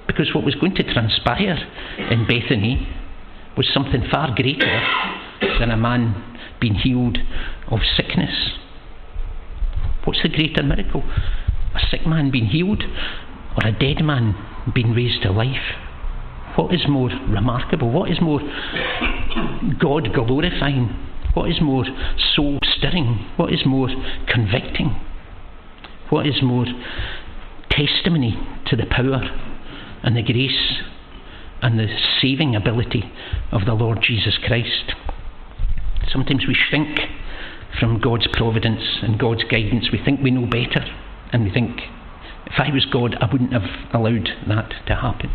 [0.08, 1.58] Because what was going to transpire
[1.98, 2.88] in Bethany
[3.58, 4.82] was something far greater
[5.60, 7.18] than a man being healed
[7.68, 8.52] of sickness.
[10.04, 11.04] What's the greater miracle?
[11.76, 12.84] A sick man being healed
[13.58, 14.36] or a dead man
[14.74, 15.76] being raised to life?
[16.56, 17.92] What is more remarkable?
[17.92, 18.40] What is more
[19.80, 21.05] God glorifying?
[21.36, 21.86] What is more
[22.34, 23.30] soul stirring?
[23.36, 23.90] What is more
[24.28, 25.00] convicting?
[26.10, 26.66] What is more
[27.70, 29.22] testimony to the power
[30.02, 30.82] and the grace
[31.62, 31.88] and the
[32.22, 33.12] saving ability
[33.52, 34.94] of the Lord Jesus Christ?
[36.08, 37.00] Sometimes we shrink
[37.80, 39.90] from God's providence and God's guidance.
[39.92, 40.86] We think we know better,
[41.34, 41.82] and we think,
[42.46, 45.32] if I was God, I wouldn't have allowed that to happen.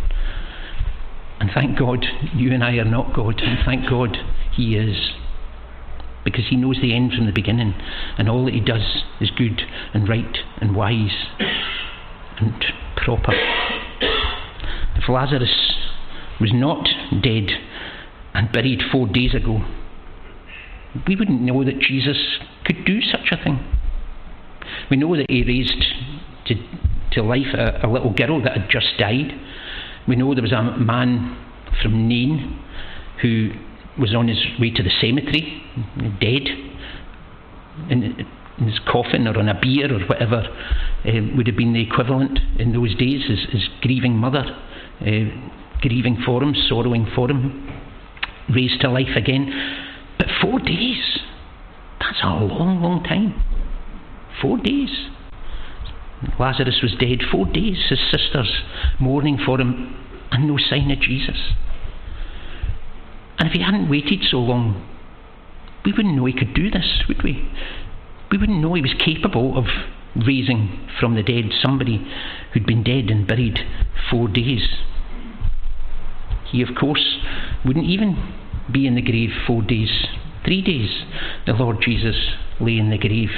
[1.41, 4.17] And thank God you and I are not God, and thank God
[4.55, 5.11] He is.
[6.25, 7.75] Because He knows the end from the beginning,
[8.19, 9.63] and all that He does is good
[9.95, 11.27] and right and wise
[12.39, 12.65] and
[12.97, 13.33] proper.
[14.97, 15.75] If Lazarus
[16.41, 16.89] was not
[17.23, 17.51] dead
[18.35, 19.65] and buried four days ago,
[21.07, 23.65] we wouldn't know that Jesus could do such a thing.
[24.91, 25.85] We know that he raised
[26.47, 26.55] to,
[27.13, 29.33] to life a, a little girl that had just died.
[30.09, 31.37] We know there was a man
[31.83, 32.59] from Nain
[33.23, 33.53] who
[34.01, 35.63] was on his way to the cemetery,
[36.21, 36.49] dead,
[37.91, 38.27] in,
[38.59, 40.47] in his coffin or on a bier or whatever
[41.05, 44.45] uh, would have been the equivalent in those days, his, his grieving mother,
[45.01, 45.05] uh,
[45.81, 47.69] grieving for him, sorrowing for him,
[48.55, 49.53] raised to life again.
[50.19, 51.21] But four days,
[52.01, 53.43] that's a long, long time.
[54.43, 54.91] Four days.
[56.39, 58.63] Lazarus was dead four days, his sisters
[58.99, 59.97] mourning for him,
[60.31, 61.37] and no sign of Jesus.
[63.41, 64.87] And if he hadn't waited so long,
[65.83, 67.51] we wouldn't know he could do this, would we?
[68.31, 69.65] We wouldn't know he was capable of
[70.15, 72.07] raising from the dead somebody
[72.53, 73.61] who'd been dead and buried
[74.11, 74.69] four days.
[76.51, 77.19] He, of course,
[77.65, 78.35] wouldn't even
[78.71, 80.07] be in the grave four days.
[80.45, 81.05] Three days
[81.47, 82.17] the Lord Jesus
[82.61, 83.31] lay in the grave.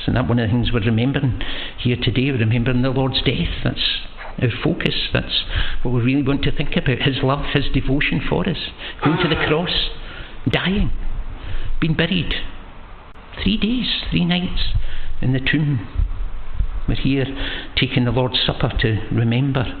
[0.00, 1.42] Isn't that one of the things we're remembering
[1.78, 2.30] here today?
[2.30, 3.52] We're remembering the Lord's death.
[3.62, 3.98] That's
[4.40, 4.94] our focus.
[5.12, 5.44] That's
[5.82, 6.98] what we really want to think about.
[7.02, 8.58] His love, His devotion for us.
[9.04, 9.90] Going to the cross,
[10.48, 10.90] dying,
[11.80, 12.32] being buried.
[13.42, 14.74] Three days, three nights
[15.20, 15.86] in the tomb.
[16.88, 17.26] We're here
[17.76, 19.80] taking the Lord's Supper to remember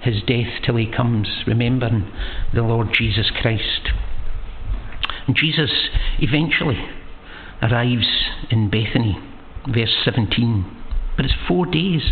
[0.00, 2.10] His death till He comes, remembering
[2.54, 3.90] the Lord Jesus Christ.
[5.26, 5.70] And Jesus
[6.18, 6.82] eventually
[7.62, 8.08] arrives
[8.50, 9.18] in Bethany,
[9.68, 10.79] verse 17.
[11.16, 12.02] But it's four days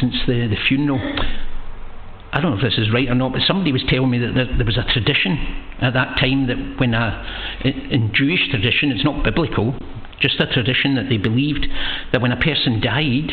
[0.00, 1.00] since the, the funeral.
[2.32, 4.34] I don't know if this is right or not, but somebody was telling me that
[4.34, 5.38] there, was a tradition
[5.80, 7.22] at that time that when a,
[7.64, 9.78] in Jewish tradition, it's not biblical,
[10.20, 11.66] just a tradition that they believed
[12.12, 13.30] that when a person died,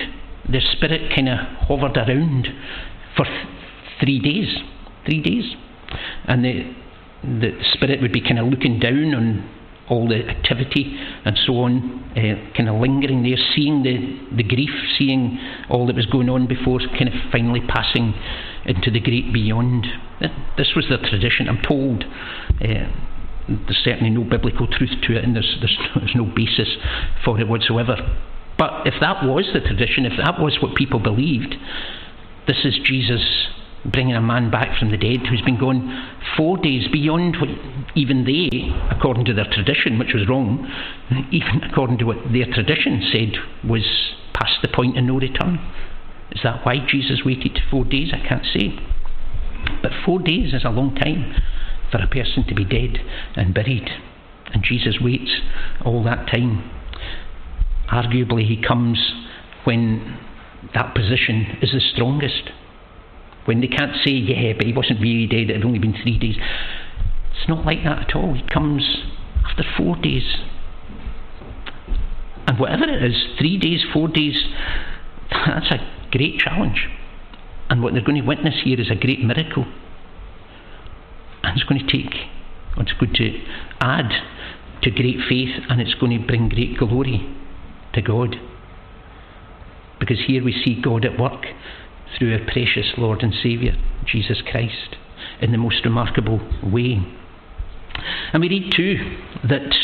[0.48, 2.48] their spirit kind of hovered around
[3.16, 3.48] for th-
[4.00, 4.58] three days.
[5.06, 5.56] Three days.
[6.26, 6.74] And the,
[7.24, 9.50] the spirit would be kind of looking down on
[9.90, 14.70] all the activity and so on, uh, kind of lingering there, seeing the, the grief,
[14.98, 18.14] seeing all that was going on before, kind of finally passing
[18.66, 19.86] into the great beyond.
[20.58, 22.04] This was the tradition, I'm told.
[22.62, 22.88] Uh,
[23.48, 26.70] there's certainly no biblical truth to it, and there's, there's, there's no basis
[27.26, 27.98] for it whatsoever.
[28.58, 31.56] But if that was the tradition, if that was what people believed,
[32.48, 33.22] this is Jesus
[33.86, 37.50] bringing a man back from the dead who's been gone four days beyond what
[37.96, 38.50] even they,
[38.96, 40.70] according to their tradition, which was wrong,
[41.32, 43.34] even according to what their tradition said
[43.68, 43.84] was
[44.34, 45.60] past the point of no return.
[46.32, 48.14] Is that why Jesus waited four days?
[48.14, 48.78] I can't say.
[49.82, 51.36] But four days is a long time
[51.92, 53.00] for a person to be dead
[53.36, 53.90] and buried.
[54.54, 55.42] And Jesus waits
[55.84, 56.70] all that time.
[57.92, 59.14] Arguably, he comes
[59.66, 60.18] when
[60.74, 62.52] that position is the strongest
[63.46, 66.18] when they can't say, yeah, but he wasn't really dead, it had only been three
[66.18, 66.36] days.
[67.32, 68.36] It's not like that at all.
[68.36, 69.04] He comes
[69.46, 70.38] after four days.
[72.48, 74.36] And whatever it is, three days, four days,
[75.32, 75.80] that's a
[76.12, 76.88] great challenge.
[77.70, 79.66] And what they're going to witness here is a great miracle.
[81.44, 82.14] And it's going to take,
[82.78, 83.42] it's going to
[83.80, 84.12] add
[84.84, 87.34] to great faith, and it's going to bring great glory
[87.94, 88.36] to God.
[90.00, 91.46] Because here we see God at work
[92.18, 93.74] through our precious Lord and Saviour,
[94.05, 94.95] Jesus Christ,
[95.41, 96.99] in the most remarkable way.
[98.34, 99.76] And we read too that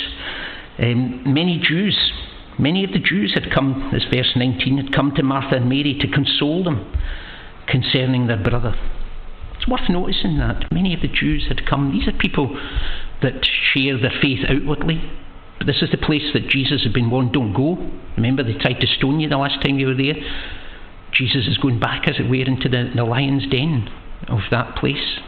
[0.79, 2.11] um, many Jews,
[2.57, 5.97] many of the Jews had come, as verse 19, had come to Martha and Mary
[5.99, 6.91] to console them
[7.67, 8.75] concerning their brother.
[9.57, 11.91] It's worth noticing that many of the Jews had come.
[11.91, 12.57] These are people
[13.21, 15.01] that share their faith outwardly.
[15.57, 17.77] But this is the place that Jesus had been warned, don't go.
[18.15, 20.15] Remember, they tried to stone you the last time you were there.
[21.13, 23.89] Jesus is going back, as it were, into the, the lion's den
[24.27, 25.19] of that place.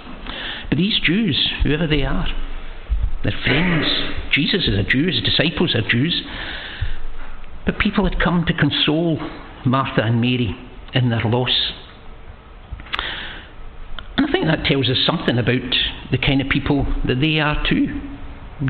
[0.70, 2.28] But these Jews, whoever they are,
[3.24, 3.86] they're friends.
[4.32, 6.22] Jesus is a Jew, his disciples are Jews.
[7.66, 9.18] But people had come to console
[9.66, 10.56] Martha and Mary
[10.94, 11.74] in their loss.
[14.18, 15.76] And I think that tells us something about
[16.12, 18.02] the kind of people that they are too.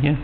[0.02, 0.18] Yeah.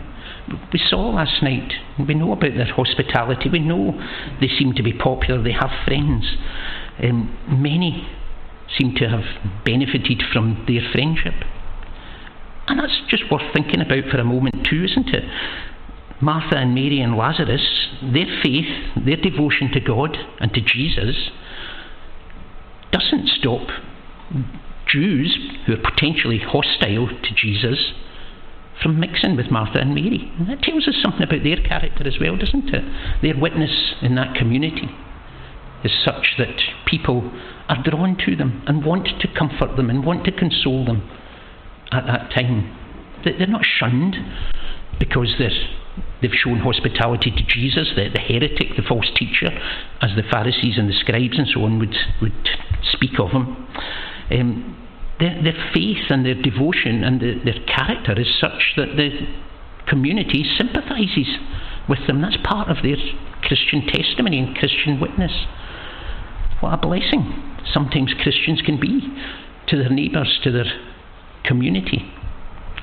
[0.72, 1.72] We saw last night,
[2.06, 4.00] we know about their hospitality, we know
[4.40, 6.36] they seem to be popular, they have friends.
[7.02, 8.08] Um, many
[8.76, 9.24] seem to have
[9.64, 11.34] benefited from their friendship.
[12.66, 15.24] And that's just worth thinking about for a moment, too, isn't it?
[16.20, 18.66] Martha and Mary and Lazarus, their faith,
[18.96, 21.30] their devotion to God and to Jesus
[22.90, 23.68] doesn't stop
[24.88, 25.36] Jews
[25.66, 27.92] who are potentially hostile to Jesus
[28.82, 30.32] from mixing with Martha and Mary.
[30.38, 32.84] And that tells us something about their character as well, doesn't it?
[33.22, 34.88] Their witness in that community
[35.86, 37.32] is such that people
[37.68, 41.08] are drawn to them and want to comfort them and want to console them
[41.90, 42.76] at that time.
[43.24, 44.16] They're not shunned
[44.98, 45.50] because they're
[46.20, 49.50] they've shown hospitality to Jesus, the, the heretic, the false teacher,
[50.00, 52.48] as the Pharisees and the scribes and so on would, would
[52.92, 53.66] speak of him.
[54.30, 54.76] Um,
[55.18, 59.10] their, their faith and their devotion and the, their character is such that the
[59.88, 61.38] community sympathises
[61.88, 62.20] with them.
[62.20, 62.96] That's part of their
[63.42, 65.32] Christian testimony and Christian witness.
[66.60, 69.00] What a blessing sometimes Christians can be
[69.68, 70.64] to their neighbours, to their
[71.44, 72.10] community,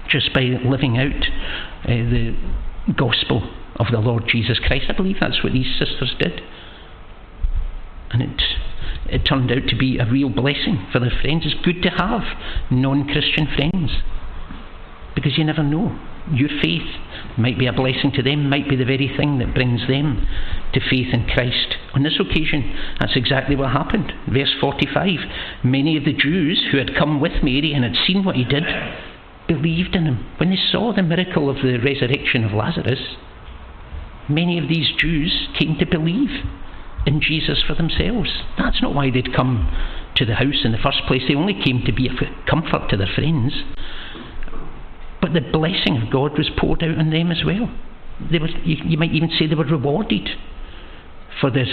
[0.09, 1.23] just by living out
[1.83, 2.35] uh, the
[2.95, 4.85] gospel of the Lord Jesus Christ.
[4.89, 6.41] I believe that's what these sisters did.
[8.11, 8.41] And it,
[9.07, 11.43] it turned out to be a real blessing for their friends.
[11.45, 12.21] It's good to have
[12.69, 13.91] non Christian friends
[15.15, 15.97] because you never know.
[16.31, 16.87] Your faith
[17.37, 20.27] might be a blessing to them, might be the very thing that brings them
[20.73, 21.75] to faith in Christ.
[21.93, 24.11] On this occasion, that's exactly what happened.
[24.27, 25.19] Verse 45
[25.63, 28.63] Many of the Jews who had come with Mary and had seen what he did
[29.47, 30.25] believed in him.
[30.37, 33.17] When they saw the miracle of the resurrection of Lazarus,
[34.29, 36.29] many of these Jews came to believe
[37.05, 38.29] in Jesus for themselves.
[38.57, 39.69] That's not why they'd come
[40.15, 41.23] to the house in the first place.
[41.27, 43.53] They only came to be a comfort to their friends.
[45.23, 47.73] But the blessing of God was poured out on them as well.
[48.29, 50.27] They were, you, you might even say they were rewarded
[51.39, 51.65] for their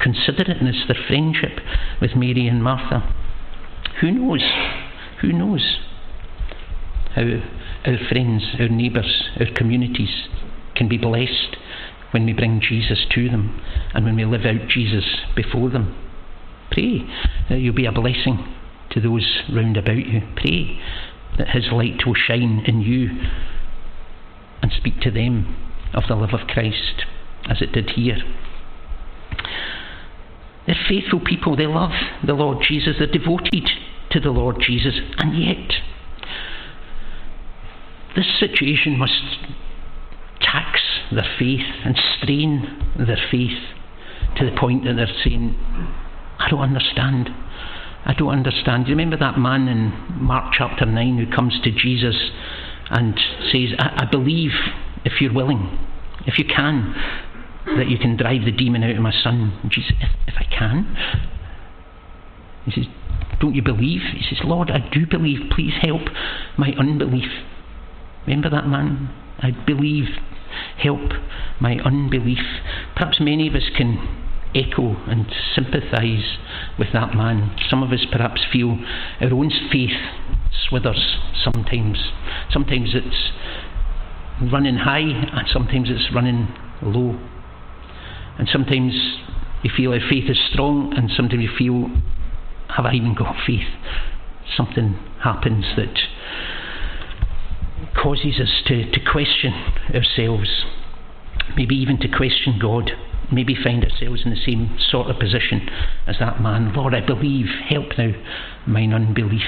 [0.00, 1.60] considerateness, their friendship
[2.00, 3.14] with Mary and Martha.
[4.00, 4.42] Who knows?
[5.20, 5.76] Who knows
[7.14, 7.22] how
[7.84, 10.28] our friends, our neighbours, our communities
[10.74, 11.56] can be blessed
[12.12, 13.60] when we bring Jesus to them
[13.92, 15.94] and when we live out Jesus before them.
[16.70, 17.06] Pray
[17.50, 18.54] that you'll be a blessing
[18.92, 20.22] to those round about you.
[20.34, 20.80] Pray
[21.38, 23.10] that His light will shine in you
[24.62, 25.56] and speak to them
[25.94, 27.04] of the love of Christ
[27.48, 28.18] as it did here.
[30.66, 31.92] They're faithful people, they love
[32.24, 33.68] the Lord Jesus, they're devoted
[34.10, 35.72] to the Lord Jesus, and yet
[38.16, 39.20] this situation must
[40.40, 40.80] tax
[41.12, 43.58] their faith and strain their faith
[44.38, 45.54] to the point that they're saying,
[46.38, 47.30] I don't understand.
[48.06, 48.84] I don't understand.
[48.84, 49.92] Do you remember that man in
[50.22, 52.30] Mark chapter 9 who comes to Jesus
[52.88, 53.18] and
[53.50, 54.52] says, I, I believe
[55.04, 55.76] if you're willing,
[56.24, 56.94] if you can,
[57.76, 59.58] that you can drive the demon out of my son.
[59.60, 60.96] And Jesus, if, if I can.
[62.64, 62.86] He says,
[63.40, 64.02] Don't you believe?
[64.14, 65.50] He says, Lord, I do believe.
[65.50, 66.02] Please help
[66.56, 67.30] my unbelief.
[68.24, 69.10] Remember that man?
[69.40, 70.04] I believe
[70.78, 71.10] help
[71.60, 72.38] my unbelief.
[72.94, 74.25] Perhaps many of us can
[74.56, 76.38] echo and sympathise
[76.78, 77.54] with that man.
[77.68, 78.78] Some of us perhaps feel
[79.20, 79.96] our own faith
[80.68, 81.98] swithers sometimes.
[82.50, 83.30] Sometimes it's
[84.52, 86.48] running high and sometimes it's running
[86.82, 87.18] low.
[88.38, 88.92] And sometimes
[89.62, 91.90] you feel our faith is strong and sometimes you feel,
[92.76, 93.68] have I even got faith?
[94.56, 95.98] Something happens that
[98.00, 99.52] causes us to, to question
[99.94, 100.64] ourselves,
[101.56, 102.90] maybe even to question God,
[103.32, 105.68] maybe find ourselves in the same sort of position
[106.06, 106.72] as that man.
[106.74, 108.12] Lord, I believe, help now
[108.66, 109.42] mine unbelief.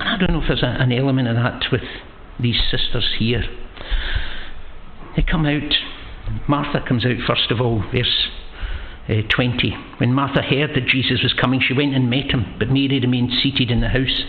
[0.00, 1.82] I don't know if there's a, an element of that with
[2.40, 3.42] these sisters here.
[5.16, 5.74] They come out,
[6.48, 8.28] Martha comes out first of all, verse
[9.08, 9.76] uh, 20.
[9.98, 13.30] When Martha heard that Jesus was coming, she went and met him, but Mary remained
[13.42, 14.22] seated in the house.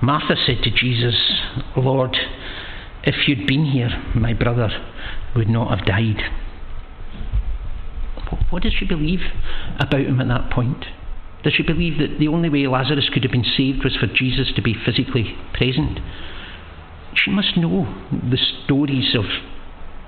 [0.00, 1.14] Martha said to Jesus,
[1.76, 2.16] Lord,
[3.02, 4.70] if you'd been here, my brother
[5.36, 6.22] would not have died.
[8.50, 9.20] What did she believe
[9.78, 10.84] about him at that point?
[11.42, 14.50] Did she believe that the only way Lazarus could have been saved was for Jesus
[14.56, 16.00] to be physically present?
[17.14, 19.24] She must know the stories of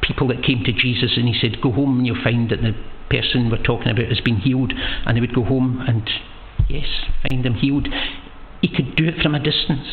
[0.01, 2.75] people that came to Jesus and he said, Go home and you'll find that the
[3.11, 4.73] person we're talking about has been healed.
[5.05, 6.09] And they would go home and,
[6.69, 6.87] yes,
[7.29, 7.89] find them healed.
[8.63, 9.87] He could do it from a distance.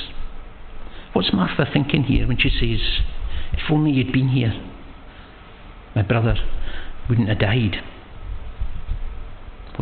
[1.11, 3.03] What's Martha thinking here when she says,
[3.51, 4.53] If only you'd been here,
[5.95, 6.35] my brother
[7.09, 7.83] wouldn't have died?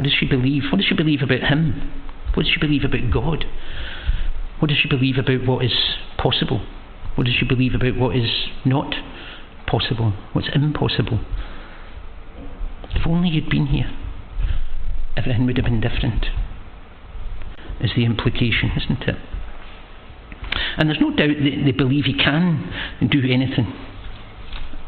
[0.02, 0.64] What does she believe?
[0.72, 1.92] What does she believe about him?
[2.34, 3.46] What does she believe about God?
[4.58, 5.76] What does she believe about what is
[6.18, 6.66] possible?
[7.14, 8.96] What does she believe about what is not
[9.68, 10.14] possible?
[10.34, 11.20] What's impossible?
[12.96, 13.96] If only you'd been here,
[15.16, 16.26] everything would have been different
[17.80, 19.18] is the implication, isn't it?
[20.78, 22.74] And there's no doubt they, they believe he can
[23.08, 23.72] do anything.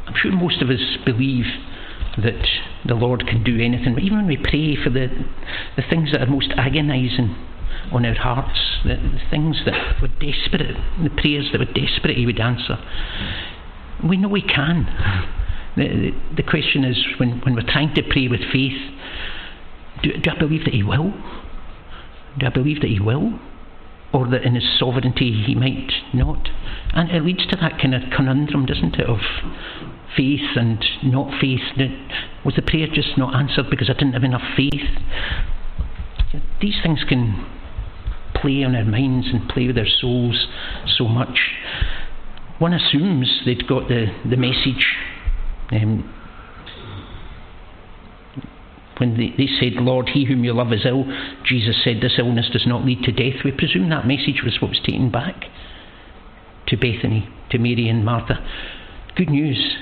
[0.08, 1.46] I'm sure most of us believe
[2.18, 2.48] that
[2.86, 3.94] the Lord can do anything.
[3.96, 5.08] But even when we pray for the,
[5.76, 7.36] the things that are most agonising
[7.92, 12.26] on our hearts, the, the things that were desperate, the prayers that were desperate He
[12.26, 12.78] would answer,
[14.08, 14.86] we know He can.
[15.76, 18.78] The, the, question is when, when we're trying to pray with faith,
[20.04, 21.14] do, do I believe that He will?
[22.38, 23.40] Do I believe that He will?
[24.14, 26.50] Or that in his sovereignty he might not.
[26.94, 29.20] And it leads to that kind of conundrum, doesn't it, of
[30.16, 31.62] faith and not faith.
[32.46, 34.72] Was the prayer just not answered because I didn't have enough faith?
[36.62, 37.46] These things can
[38.36, 40.48] play on our minds and play with our souls
[40.98, 41.52] so much.
[42.60, 44.96] One assumes they'd got the, the message.
[45.72, 46.14] Um,
[48.98, 51.06] when they, said, Lord, he whom you love is ill,
[51.46, 53.44] Jesus said, This illness does not lead to death.
[53.44, 55.46] We presume that message was what was taken back
[56.68, 58.46] to Bethany, to Mary and Martha.
[59.16, 59.78] Good news.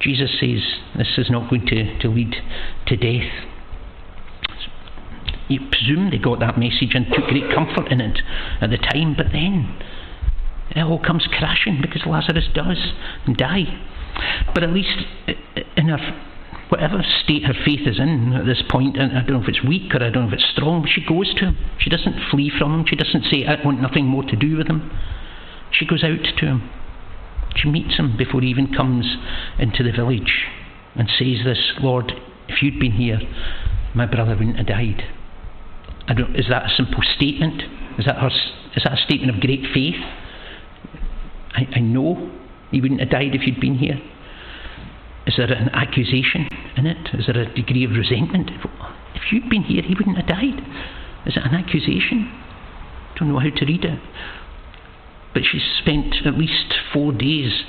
[0.00, 0.60] Jesus says
[0.96, 2.34] this is not going to, to lead
[2.86, 3.30] to death.
[5.48, 8.18] You presume they got that message and took great comfort in it
[8.60, 9.78] at the time, but then
[10.70, 12.92] it all comes crashing because Lazarus does
[13.36, 13.64] die.
[14.52, 14.98] But at least
[15.76, 15.98] in her
[16.68, 19.62] whatever state her faith is in at this point, and I don't know if it's
[19.62, 21.58] weak or I don't know if it's strong, she goes to him.
[21.78, 22.86] She doesn't flee from him.
[22.86, 24.90] She doesn't say, I want nothing more to do with him.
[25.70, 26.70] She goes out to him.
[27.56, 29.16] She meets him before he even comes
[29.58, 30.44] into the village
[30.94, 32.12] and says this, Lord,
[32.48, 33.20] if you'd been here,
[33.94, 35.04] my brother wouldn't have died.
[36.34, 37.62] is that a simple statement?
[37.98, 39.94] Is that, her, is that a statement of great faith?
[41.54, 42.30] I, I know
[42.70, 44.00] he wouldn't have died if you'd been here.
[45.26, 47.08] Is there an accusation in it?
[47.14, 48.50] Is there a degree of resentment?
[49.14, 50.60] If you'd been here, he wouldn't have died.
[51.26, 52.32] Is it an accusation?
[53.18, 53.98] Don't know how to read it.
[55.34, 57.64] But she spent at least four days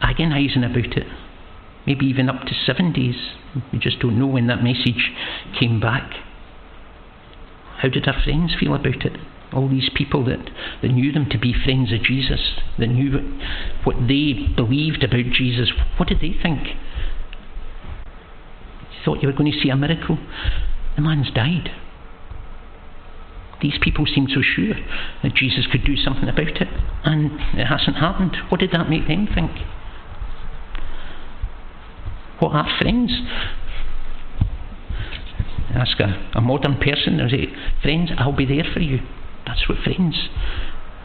[0.00, 1.06] agonising about it.
[1.86, 3.16] Maybe even up to seven days.
[3.72, 5.12] We just don't know when that message
[5.58, 6.10] came back.
[7.78, 9.16] How did her friends feel about it?
[9.52, 10.50] All these people that,
[10.82, 12.40] that knew them to be friends of Jesus,
[12.78, 13.18] that knew
[13.84, 16.68] what they believed about Jesus, what did they think?
[19.04, 20.18] Thought you were going to see a miracle?
[20.96, 21.70] The man's died.
[23.60, 24.74] These people seemed so sure
[25.22, 26.68] that Jesus could do something about it,
[27.04, 28.36] and it hasn't happened.
[28.48, 29.50] What did that make them think?
[32.38, 33.12] What are friends?
[35.74, 37.46] Ask a, a modern person, they say,
[37.82, 39.00] Friends, I'll be there for you.
[39.50, 40.28] That's what friends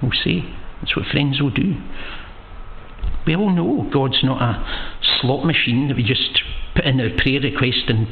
[0.03, 0.43] will say.
[0.81, 1.73] That's what friends will do.
[3.25, 4.63] We all know God's not a
[5.19, 6.43] slot machine that we just
[6.75, 8.07] put in our prayer request and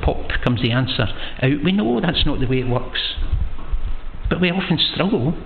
[0.00, 1.08] pop comes the answer
[1.42, 1.64] out.
[1.64, 3.00] We know that's not the way it works.
[4.30, 5.36] But we often struggle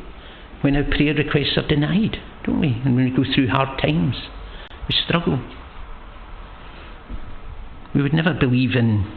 [0.60, 2.82] when our prayer requests are denied, don't we?
[2.84, 4.16] And when we go through hard times,
[4.88, 5.40] we struggle.
[7.94, 9.10] We would never believe in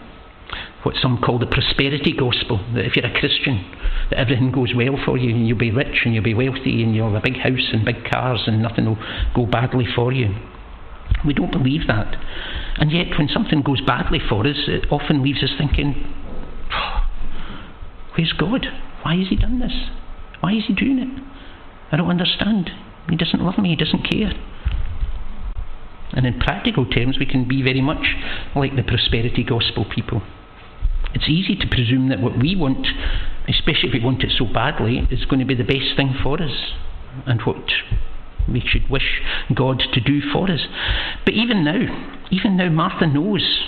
[0.85, 3.65] what some call the prosperity gospel that if you're a Christian,
[4.11, 6.93] that everything goes well for you and you'll be rich and you'll be wealthy and
[6.93, 8.99] you'll have a big house and big cars and nothing will
[9.33, 10.29] go badly for you.
[11.25, 12.15] We don't believe that.
[12.77, 16.05] And yet, when something goes badly for us, it often leaves us thinking,
[18.15, 18.67] Where's God?
[19.01, 19.73] Why has He done this?
[20.41, 21.23] Why is He doing it?
[21.91, 22.69] I don't understand.
[23.09, 24.33] He doesn't love me, He doesn't care.
[26.13, 28.05] And in practical terms, we can be very much
[28.55, 30.21] like the prosperity gospel people.
[31.15, 32.85] It's easy to presume that what we want,
[33.47, 36.41] especially if we want it so badly, is going to be the best thing for
[36.41, 36.73] us
[37.25, 37.71] and what
[38.51, 39.21] we should wish
[39.53, 40.67] God to do for us.
[41.23, 43.61] But even now, even now, Martha knows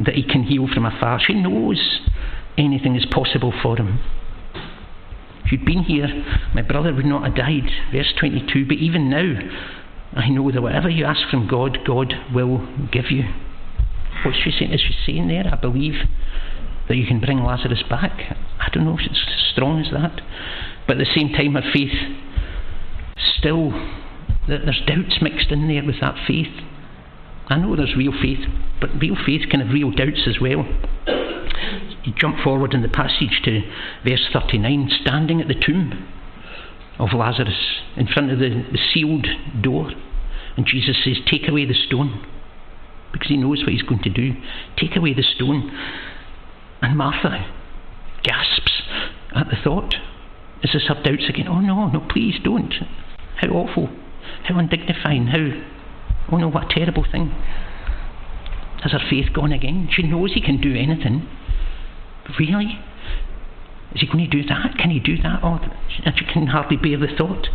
[0.00, 1.20] that He can heal from afar.
[1.20, 2.00] She knows
[2.56, 4.00] anything is possible for Him.
[5.44, 7.68] If you'd been here, my brother would not have died.
[7.92, 8.64] Verse 22.
[8.66, 9.34] But even now,
[10.14, 13.24] I know that whatever you ask from God, God will give you.
[14.24, 14.72] What's she saying?
[14.72, 15.44] Is she saying there?
[15.52, 15.94] I believe
[16.92, 18.36] that you can bring Lazarus back.
[18.60, 20.20] I don't know if it's as strong as that.
[20.86, 21.96] But at the same time, her faith
[23.38, 23.70] still,
[24.46, 26.52] there's doubts mixed in there with that faith.
[27.48, 28.44] I know there's real faith,
[28.78, 30.68] but real faith can have real doubts as well.
[32.04, 33.62] You jump forward in the passage to
[34.04, 36.12] verse 39, standing at the tomb
[36.98, 39.26] of Lazarus in front of the, the sealed
[39.62, 39.90] door.
[40.58, 42.26] And Jesus says, Take away the stone.
[43.14, 44.34] Because he knows what he's going to do.
[44.76, 45.70] Take away the stone.
[46.82, 47.46] And Martha
[48.24, 48.82] gasps
[49.34, 49.94] at the thought.
[50.62, 51.48] Is this her doubts again?
[51.48, 52.74] Oh no, no, please don't.
[53.36, 53.88] How awful.
[54.44, 55.28] How undignifying.
[55.28, 55.62] How.
[56.30, 57.30] Oh no, what a terrible thing.
[58.82, 59.88] Has her faith gone again?
[59.92, 61.28] She knows he can do anything.
[62.38, 62.80] Really?
[63.94, 64.76] Is he going to do that?
[64.78, 65.40] Can he do that?
[65.42, 67.48] Oh, she can hardly bear the thought.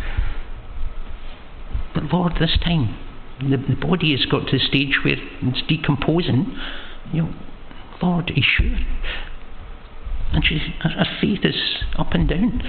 [1.94, 2.96] But Lord, this time,
[3.40, 6.56] the, the body has got to the stage where it's decomposing.
[7.12, 7.34] You know,
[8.02, 8.78] Lord, you sure?
[10.32, 11.56] And she, her, her faith is
[11.98, 12.62] up and down.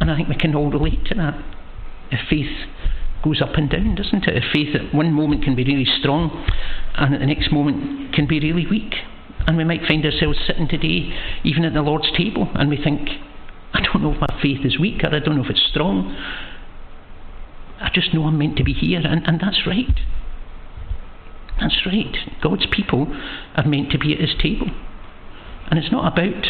[0.00, 1.42] And I think we can all relate to that.
[2.10, 2.68] If faith
[3.22, 4.36] goes up and down, doesn't it?
[4.36, 6.46] If faith at one moment can be really strong
[6.94, 8.94] and at the next moment can be really weak.
[9.46, 13.08] And we might find ourselves sitting today, even at the Lord's table, and we think,
[13.72, 16.14] I don't know if my faith is weak or I don't know if it's strong.
[17.80, 19.98] I just know I'm meant to be here, and, and that's right.
[21.60, 22.16] That's right.
[22.42, 23.06] God's people
[23.54, 24.68] are meant to be at His table.
[25.70, 26.46] And it's not about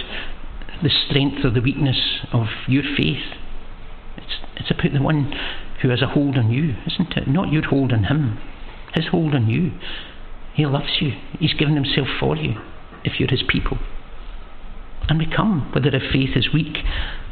[0.83, 3.35] the strength or the weakness of your faith.
[4.17, 5.33] It's, it's about the one
[5.83, 7.29] who has a hold on you, isn't it?
[7.29, 8.39] Not your hold on Him,
[8.95, 9.73] His hold on you.
[10.55, 12.55] He loves you, He's given Himself for you
[13.05, 13.79] if you're His people.
[15.09, 16.79] And we come, whether our faith is weak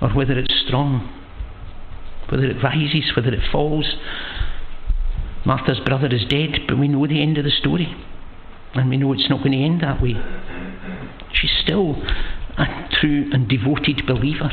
[0.01, 1.15] or whether it's strong,
[2.29, 3.95] whether it rises, whether it falls.
[5.45, 7.95] Martha's brother is dead, but we know the end of the story.
[8.75, 10.15] And we know it's not going to end that way.
[11.33, 11.97] She's still
[12.59, 14.51] a true and devoted believer.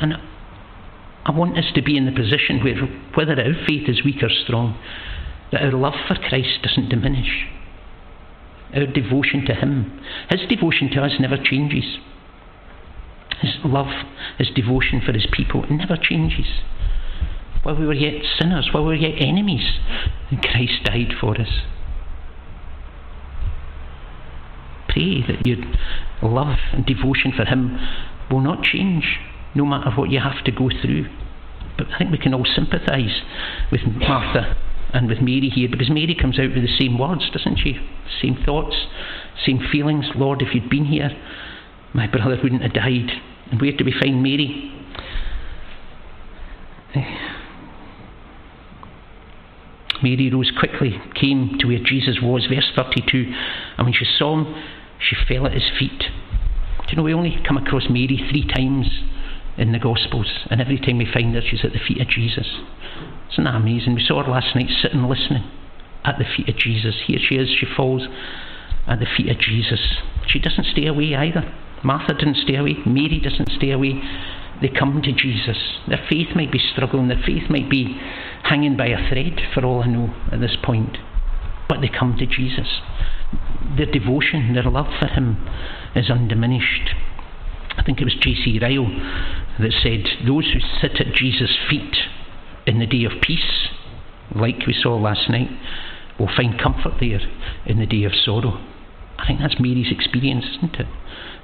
[0.00, 0.14] And
[1.24, 2.76] I want us to be in the position where,
[3.14, 4.78] whether our faith is weak or strong,
[5.52, 7.46] that our love for Christ doesn't diminish.
[8.74, 10.00] Our devotion to Him,
[10.30, 11.98] His devotion to us never changes.
[13.40, 14.06] His love,
[14.38, 16.46] His devotion for His people, never changes.
[17.62, 19.78] While we were yet sinners, while we were yet enemies,
[20.42, 21.60] Christ died for us.
[24.88, 25.58] Pray that your
[26.22, 27.78] love and devotion for Him
[28.30, 29.18] will not change,
[29.54, 31.08] no matter what you have to go through.
[31.76, 33.22] But I think we can all sympathise
[33.70, 34.56] with Martha
[34.92, 37.78] and with Mary here because Mary comes out with the same words, doesn't she?
[38.20, 38.74] Same thoughts,
[39.44, 40.06] same feelings.
[40.14, 41.10] Lord, if you'd been here,
[41.92, 43.10] my brother wouldn't have died.
[43.50, 44.79] And where do we find Mary?
[50.02, 53.32] Mary rose quickly, came to where Jesus was, verse 32,
[53.78, 54.54] and when she saw him,
[54.98, 55.98] she fell at his feet.
[55.98, 58.86] Do you know, we only come across Mary three times
[59.56, 62.46] in the Gospels, and every time we find her, she's at the feet of Jesus.
[63.32, 63.94] Isn't that amazing?
[63.94, 65.44] We saw her last night sitting listening
[66.04, 66.96] at the feet of Jesus.
[67.06, 68.08] Here she is, she falls
[68.86, 69.80] at the feet of Jesus.
[70.26, 71.52] She doesn't stay away either.
[71.84, 74.00] Martha didn't stay away, Mary doesn't stay away.
[74.60, 75.56] They come to Jesus.
[75.88, 77.98] Their faith might be struggling, their faith might be
[78.44, 80.98] hanging by a thread, for all I know at this point.
[81.68, 82.80] But they come to Jesus.
[83.76, 85.46] Their devotion, their love for Him
[85.94, 86.90] is undiminished.
[87.76, 88.58] I think it was J.C.
[88.60, 88.90] Ryle
[89.60, 91.96] that said, Those who sit at Jesus' feet
[92.66, 93.68] in the day of peace,
[94.34, 95.48] like we saw last night,
[96.18, 97.20] will find comfort there
[97.64, 98.60] in the day of sorrow.
[99.18, 100.86] I think that's Mary's experience, isn't it?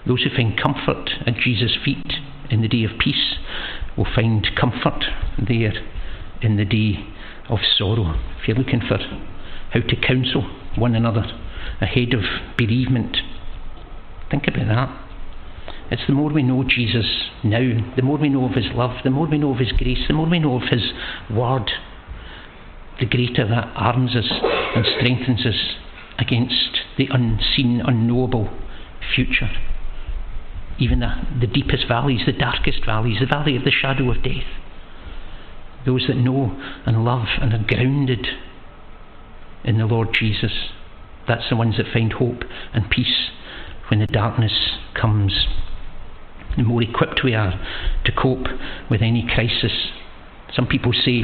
[0.06, 2.12] Those who find comfort at Jesus' feet
[2.51, 3.34] in the day of peace
[3.97, 5.05] will find comfort
[5.38, 5.72] there
[6.42, 7.07] in the day
[7.49, 8.18] of sorrow.
[8.40, 10.42] If you're looking for how to counsel
[10.76, 11.24] one another
[11.80, 12.22] ahead of
[12.57, 13.16] bereavement,
[14.30, 15.03] think about that.
[15.90, 17.07] It's the more we know Jesus
[17.44, 20.05] now, the more we know of His love, the more we know of His grace,
[20.09, 20.92] the more we know of His
[21.30, 21.70] word,
[22.99, 24.28] the greater that arms us
[24.74, 25.76] and strengthens us
[26.18, 28.51] against the unseen, unknowable
[29.14, 29.51] future
[30.79, 34.45] even the, the deepest valleys, the darkest valleys, the valley of the shadow of death.
[35.85, 38.27] Those that know and love and are grounded
[39.64, 40.53] in the Lord Jesus,
[41.27, 43.31] that's the ones that find hope and peace
[43.89, 44.53] when the darkness
[44.95, 45.47] comes.
[46.57, 47.53] The more equipped we are
[48.05, 48.47] to cope
[48.91, 49.72] with any crisis.
[50.55, 51.22] Some people say,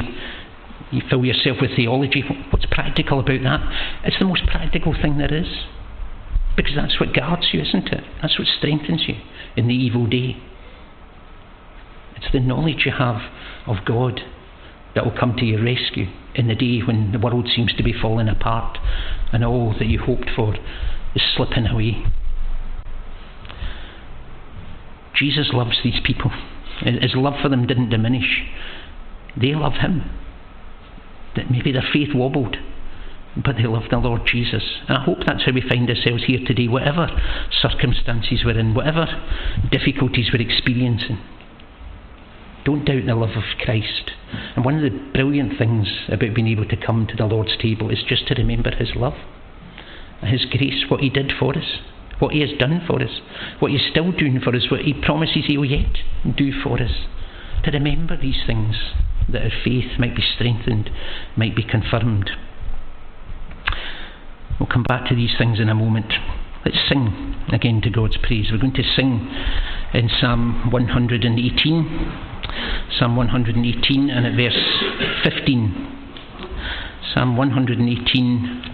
[0.91, 2.23] you fill yourself with theology.
[2.51, 4.01] What's practical about that?
[4.03, 5.47] It's the most practical thing there is.
[6.55, 8.03] Because that's what guards you, isn't it?
[8.21, 9.15] That's what strengthens you
[9.55, 10.37] in the evil day.
[12.15, 13.21] It's the knowledge you have
[13.67, 14.21] of God
[14.95, 17.93] that will come to your rescue in the day when the world seems to be
[17.93, 18.77] falling apart
[19.31, 20.55] and all that you hoped for
[21.15, 22.03] is slipping away.
[25.15, 26.31] Jesus loves these people.
[26.81, 28.43] His love for them didn't diminish.
[29.39, 30.09] They love him.
[31.35, 32.57] That maybe their faith wobbled
[33.35, 34.63] but they love the Lord Jesus.
[34.87, 37.09] And I hope that's how we find ourselves here today, whatever
[37.51, 39.07] circumstances we're in, whatever
[39.71, 41.19] difficulties we're experiencing.
[42.65, 44.11] Don't doubt the love of Christ.
[44.55, 47.89] And one of the brilliant things about being able to come to the Lord's table
[47.89, 49.15] is just to remember His love,
[50.21, 51.79] His grace, what He did for us,
[52.19, 53.19] what He has done for us,
[53.59, 55.97] what He's still doing for us, what He promises He will yet
[56.37, 57.07] do for us.
[57.65, 58.75] To remember these things,
[59.29, 60.89] that our faith might be strengthened,
[61.35, 62.29] might be confirmed.
[64.59, 66.13] We'll come back to these things in a moment.
[66.65, 68.47] Let's sing again to God's praise.
[68.51, 69.29] We're going to sing
[69.93, 72.31] in Psalm 118.
[72.97, 75.93] Psalm 118 and at verse 15.
[77.13, 78.71] Psalm 118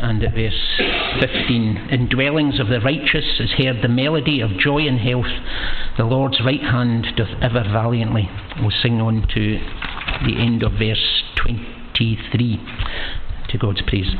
[0.00, 0.80] and at verse
[1.20, 1.88] 15.
[1.90, 5.32] In dwellings of the righteous is heard the melody of joy and health.
[5.96, 8.28] The Lord's right hand doth ever valiantly.
[8.60, 9.58] We'll sing on to
[10.26, 12.60] the end of verse 23
[13.48, 14.14] to God's praise.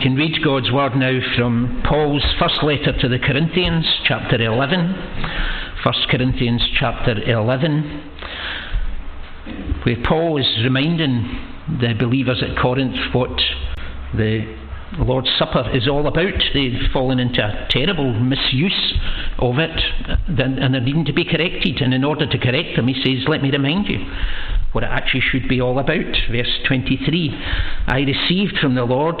[0.00, 4.94] Can read God's word now from Paul's first letter to the Corinthians, chapter 11.
[5.84, 8.10] 1 Corinthians chapter 11,
[9.82, 11.38] where Paul is reminding
[11.80, 13.40] the believers at Corinth what
[14.14, 14.56] the
[14.98, 16.34] Lord's Supper is all about.
[16.54, 18.94] They've fallen into a terrible misuse
[19.38, 19.78] of it
[20.26, 21.80] and they're needing to be corrected.
[21.80, 23.98] And in order to correct them, he says, Let me remind you
[24.72, 26.16] what it actually should be all about.
[26.30, 27.30] Verse 23
[27.86, 29.20] I received from the Lord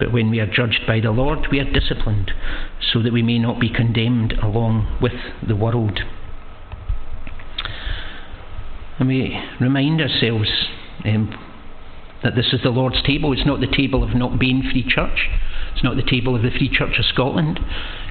[0.00, 2.32] But when we are judged by the Lord, we are disciplined,
[2.80, 5.12] so that we may not be condemned along with
[5.46, 6.00] the world.
[8.98, 10.48] And we remind ourselves
[11.04, 11.38] um,
[12.22, 13.32] that this is the Lord's table.
[13.34, 15.28] It's not the table of not being Free Church.
[15.74, 17.60] It's not the table of the Free Church of Scotland.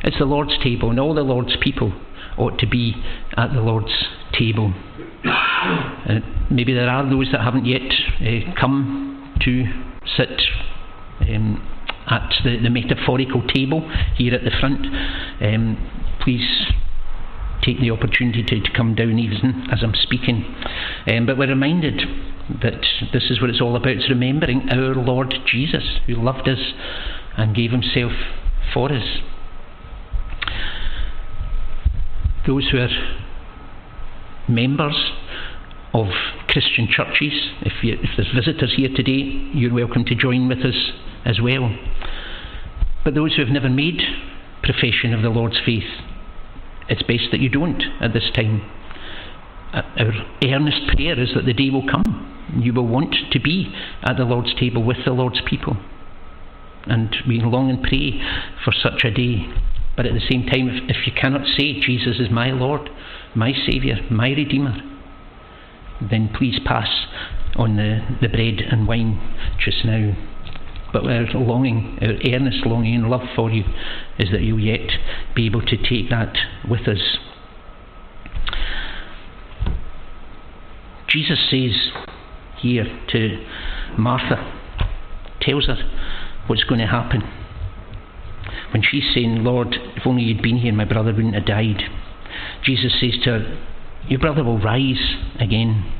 [0.04, 1.92] It's the Lord's table, and all the Lord's people
[2.38, 2.94] ought to be
[3.36, 4.06] at the Lord's
[4.38, 4.74] table.
[5.60, 7.82] Uh, maybe there are those that haven't yet
[8.22, 9.66] uh, come to
[10.06, 10.42] sit
[11.22, 11.78] um,
[12.10, 14.86] at the, the, metaphorical table here at the front.
[15.41, 15.78] Um,
[16.22, 16.68] please
[17.62, 20.43] take the opportunity to, to, come down even as I'm speaking.
[21.07, 22.01] Um, but we're reminded
[22.62, 22.82] that
[23.14, 23.89] this is what it's all about.
[23.89, 26.74] It's remembering our Lord Jesus, who loved us
[27.38, 28.12] and gave himself
[28.74, 29.20] for us.
[32.47, 32.89] Those who are
[34.47, 35.12] members
[35.93, 36.07] of
[36.47, 40.91] Christian churches, if, you, if there's visitors here today, you're welcome to join with us
[41.26, 41.76] as well.
[43.03, 44.01] But those who have never made
[44.61, 45.88] profession of the Lord's faith,
[46.89, 48.61] it's best that you don't at this time.
[49.74, 50.11] Uh, our
[50.43, 52.26] earnest prayer is that the day will come.
[52.57, 55.78] You will want to be at the Lord's table with the Lord's people.
[56.86, 58.20] And we long and pray
[58.63, 59.45] for such a day.
[59.95, 62.89] But at the same time, if, if you cannot say, Jesus is my Lord,
[63.36, 64.78] my Saviour, my Redeemer,
[66.01, 66.88] then please pass
[67.55, 69.20] on the, the bread and wine
[69.59, 70.15] just now.
[70.92, 73.64] But our longing, our earnest longing and love for you
[74.18, 74.90] is that you'll yet
[75.36, 76.36] be able to take that
[76.68, 77.18] with us.
[81.08, 81.92] Jesus says
[82.60, 83.46] here to
[83.98, 84.56] Martha,
[85.42, 85.78] tells her
[86.48, 87.22] what's going to happen.
[88.72, 91.82] When she's saying, Lord, if only you'd been here, my brother wouldn't have died.
[92.64, 93.60] Jesus says to her,
[94.08, 95.92] Your brother will rise again.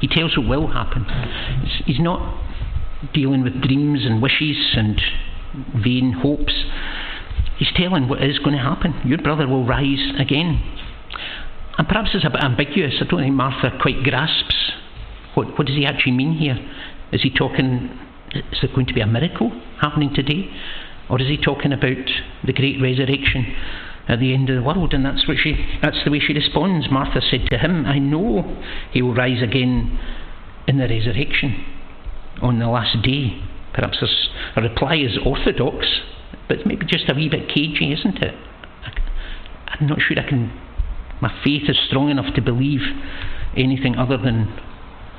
[0.00, 1.04] He tells her what will happen.
[1.86, 2.49] He's not
[3.12, 5.00] dealing with dreams and wishes and
[5.82, 6.64] vain hopes.
[7.58, 9.00] He's telling what is going to happen.
[9.04, 10.62] Your brother will rise again.
[11.78, 12.94] And perhaps it's a bit ambiguous.
[13.00, 14.72] I don't think Martha quite grasps
[15.34, 16.58] what, what does he actually mean here.
[17.12, 17.98] Is he talking,
[18.34, 20.50] is there going to be a miracle happening today?
[21.08, 22.06] Or is he talking about
[22.44, 23.54] the great resurrection
[24.08, 24.92] at the end of the world?
[24.92, 26.88] And that's, what she, that's the way she responds.
[26.90, 29.98] Martha said to him, I know he will rise again
[30.66, 31.64] in the resurrection
[32.42, 33.42] on the last day.
[33.72, 34.02] Perhaps
[34.56, 35.86] a reply is orthodox,
[36.48, 38.34] but maybe just a wee bit cagey, isn't it?
[38.84, 38.90] I,
[39.68, 40.52] I'm not sure I can.
[41.20, 42.80] My faith is strong enough to believe
[43.56, 44.58] anything other than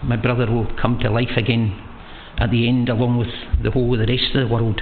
[0.03, 1.79] my brother will come to life again
[2.37, 3.29] at the end, along with
[3.63, 4.81] the whole of the rest of the world.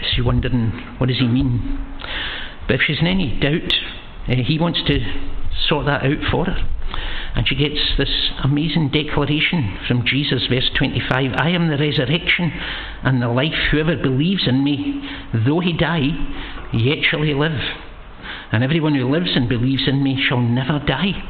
[0.00, 1.78] She's wondering, what does he mean?
[2.66, 3.72] But if she's in any doubt,
[4.28, 4.98] uh, he wants to
[5.68, 6.68] sort that out for her.
[7.34, 12.52] And she gets this amazing declaration from Jesus, verse 25 I am the resurrection
[13.02, 13.54] and the life.
[13.70, 15.02] Whoever believes in me,
[15.46, 16.10] though he die,
[16.72, 17.60] yet shall he live.
[18.50, 21.22] And everyone who lives and believes in me shall never die.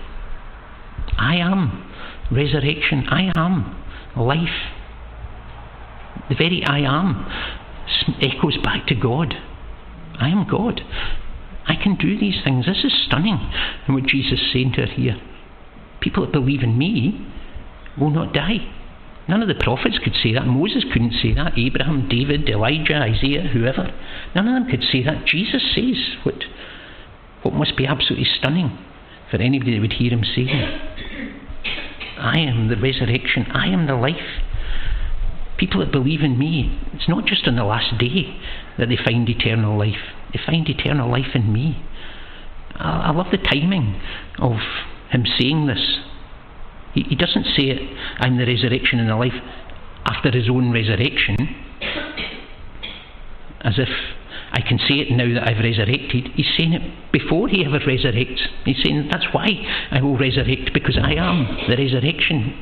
[1.16, 1.89] I am
[2.33, 3.07] resurrection.
[3.09, 3.77] I am
[4.16, 4.73] life.
[6.29, 7.27] The very I am
[8.20, 9.35] echoes back to God.
[10.18, 10.81] I am God.
[11.67, 12.67] I can do these things.
[12.67, 13.39] This is stunning.
[13.87, 15.21] And what Jesus is saying to her here
[16.01, 17.27] people that believe in me
[17.99, 18.59] will not die.
[19.29, 20.47] None of the prophets could say that.
[20.47, 21.57] Moses couldn't say that.
[21.57, 23.95] Abraham, David, Elijah, Isaiah, whoever.
[24.35, 25.25] None of them could say that.
[25.25, 26.43] Jesus says what,
[27.43, 28.77] what must be absolutely stunning
[29.31, 30.47] for anybody that would hear him say.
[32.19, 33.47] I am the resurrection.
[33.53, 34.43] I am the life.
[35.57, 38.37] People that believe in me, it's not just on the last day
[38.79, 40.11] that they find eternal life.
[40.33, 41.85] They find eternal life in me.
[42.76, 44.01] I, I love the timing
[44.39, 44.57] of
[45.11, 45.99] him saying this.
[46.95, 49.35] He, he doesn't say it, I'm the resurrection and the life,
[50.05, 51.37] after his own resurrection,
[53.61, 53.89] as if
[54.53, 56.28] I can say it now that I've resurrected.
[56.35, 58.41] He's saying it before he ever resurrects.
[58.64, 59.49] He's saying, That's why
[59.91, 62.53] I will resurrect, because I am the resurrection.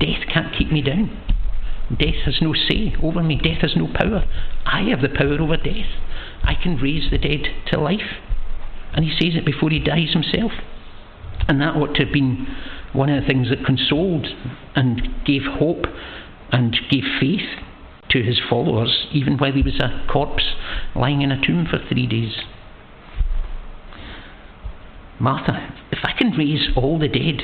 [0.00, 1.10] Death can't keep me down.
[1.96, 3.36] Death has no say over me.
[3.36, 4.24] Death has no power.
[4.66, 5.86] I have the power over death.
[6.44, 8.20] I can raise the dead to life.
[8.92, 10.52] And he says it before he dies himself.
[11.48, 12.46] And that ought to have been
[12.92, 14.26] one of the things that consoled
[14.74, 15.86] and gave hope
[16.52, 17.58] and gave faith
[18.10, 20.54] to his followers, even while he was a corpse
[20.94, 22.36] lying in a tomb for three days.
[25.18, 27.42] Martha, if I can raise all the dead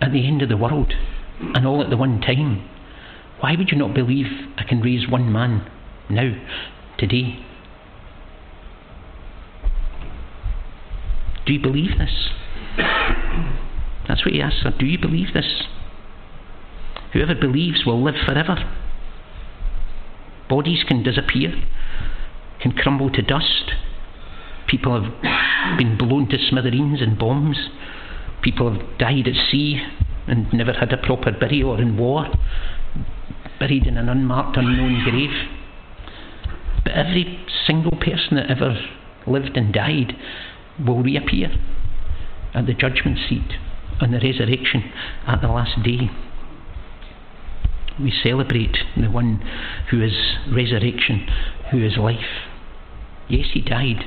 [0.00, 0.92] at the end of the world
[1.40, 2.68] and all at the one time,
[3.40, 4.26] why would you not believe
[4.56, 5.70] I can raise one man
[6.08, 6.34] now,
[6.98, 7.44] today?
[11.46, 12.30] Do you believe this?
[14.08, 14.70] That's what he asks her.
[14.70, 15.62] Do you believe this?
[17.12, 18.56] Whoever believes will live forever.
[20.48, 21.52] Bodies can disappear,
[22.60, 23.72] can crumble to dust.
[24.66, 25.12] People have
[25.78, 27.56] been blown to smithereens in bombs.
[28.42, 29.80] People have died at sea
[30.26, 32.26] and never had a proper burial or in war,
[33.58, 35.30] buried in an unmarked, unknown grave.
[36.84, 38.76] But every single person that ever
[39.26, 40.16] lived and died
[40.78, 41.50] will reappear
[42.54, 43.52] at the judgment seat
[44.00, 44.92] and the resurrection
[45.26, 46.10] at the last day.
[48.00, 49.42] We celebrate the one
[49.90, 50.14] who is
[50.50, 51.28] resurrection,
[51.70, 52.48] who is life.
[53.28, 54.04] Yes, he died.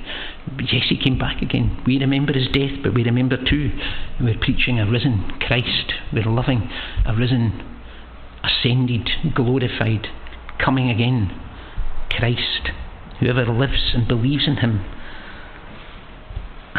[0.71, 1.81] Yes, he came back again.
[1.85, 3.71] We remember his death, but we remember too,
[4.19, 5.93] we're preaching a risen Christ.
[6.11, 6.69] We're loving
[7.05, 7.79] a risen,
[8.43, 10.07] ascended, glorified,
[10.63, 11.31] coming again
[12.09, 12.71] Christ.
[13.19, 14.83] Whoever lives and believes in him.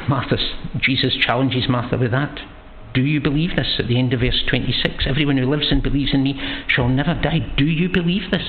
[0.08, 0.36] Martha,
[0.80, 2.40] Jesus challenges Martha with that.
[2.94, 3.76] Do you believe this?
[3.78, 7.14] At the end of verse 26, everyone who lives and believes in me shall never
[7.14, 7.52] die.
[7.56, 8.46] Do you believe this?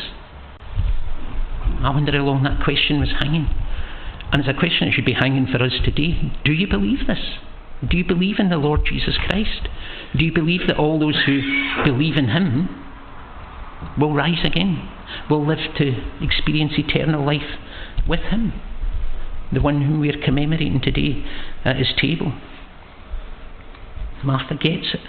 [1.82, 3.50] I wonder how long that question was hanging.
[4.32, 6.32] And it's a question that should be hanging for us today.
[6.43, 7.20] Do you believe this?
[7.88, 9.68] Do you believe in the Lord Jesus Christ?
[10.18, 11.41] Do you believe that all those who
[11.84, 12.70] believe in Him
[14.00, 14.89] will rise again,
[15.30, 17.58] will live to experience eternal life
[18.08, 18.54] with Him?
[19.54, 21.24] The one whom we are commemorating today
[21.64, 22.34] at His table.
[24.24, 25.02] Martha gets it.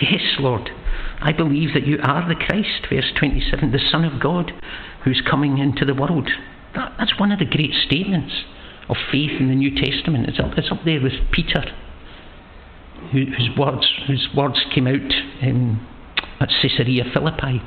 [0.00, 0.70] Yes, Lord,
[1.20, 4.52] I believe that you are the Christ, verse 27, the Son of God
[5.04, 6.28] who's coming into the world.
[6.74, 8.32] That, that's one of the great statements
[8.88, 10.28] of faith in the New Testament.
[10.28, 11.64] It's up, it's up there with Peter,
[13.12, 15.86] who, whose, words, whose words came out um,
[16.40, 17.62] at Caesarea Philippi.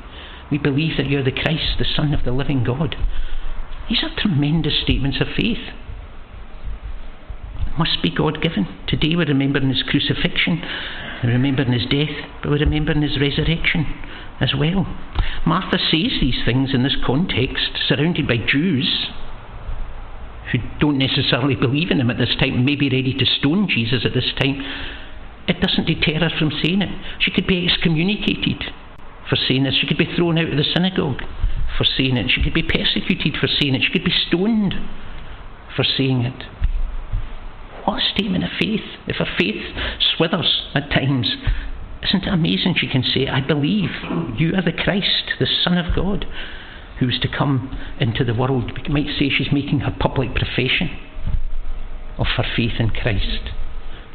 [0.50, 2.94] We believe that you're the Christ, the Son of the living God.
[3.90, 5.58] These are tremendous statements of faith
[7.66, 8.68] It must be God given.
[8.86, 10.62] Today we're remembering his crucifixion,
[11.24, 13.86] we're remembering his death, but we're remembering his resurrection
[14.40, 14.86] as well.
[15.44, 19.08] Martha says these things in this context, surrounded by Jews
[20.52, 24.04] who don't necessarily believe in him at this time, may be ready to stone Jesus
[24.04, 24.62] at this time.
[25.48, 26.90] It doesn't deter her from saying it.
[27.20, 28.72] She could be excommunicated
[29.28, 29.74] for saying this.
[29.74, 31.22] She could be thrown out of the synagogue
[31.76, 32.30] for saying it.
[32.30, 33.82] She could be persecuted for saying it.
[33.82, 34.74] She could be stoned
[35.74, 36.44] for saying it.
[37.84, 38.84] What a statement of faith.
[39.06, 39.62] If her faith
[40.14, 41.36] swithers at times,
[42.02, 43.90] isn't it amazing she can say, I believe
[44.36, 46.26] you are the Christ, the Son of God,
[46.98, 48.72] who is to come into the world?
[48.76, 50.90] We might say she's making her public profession
[52.18, 53.50] of her faith in Christ.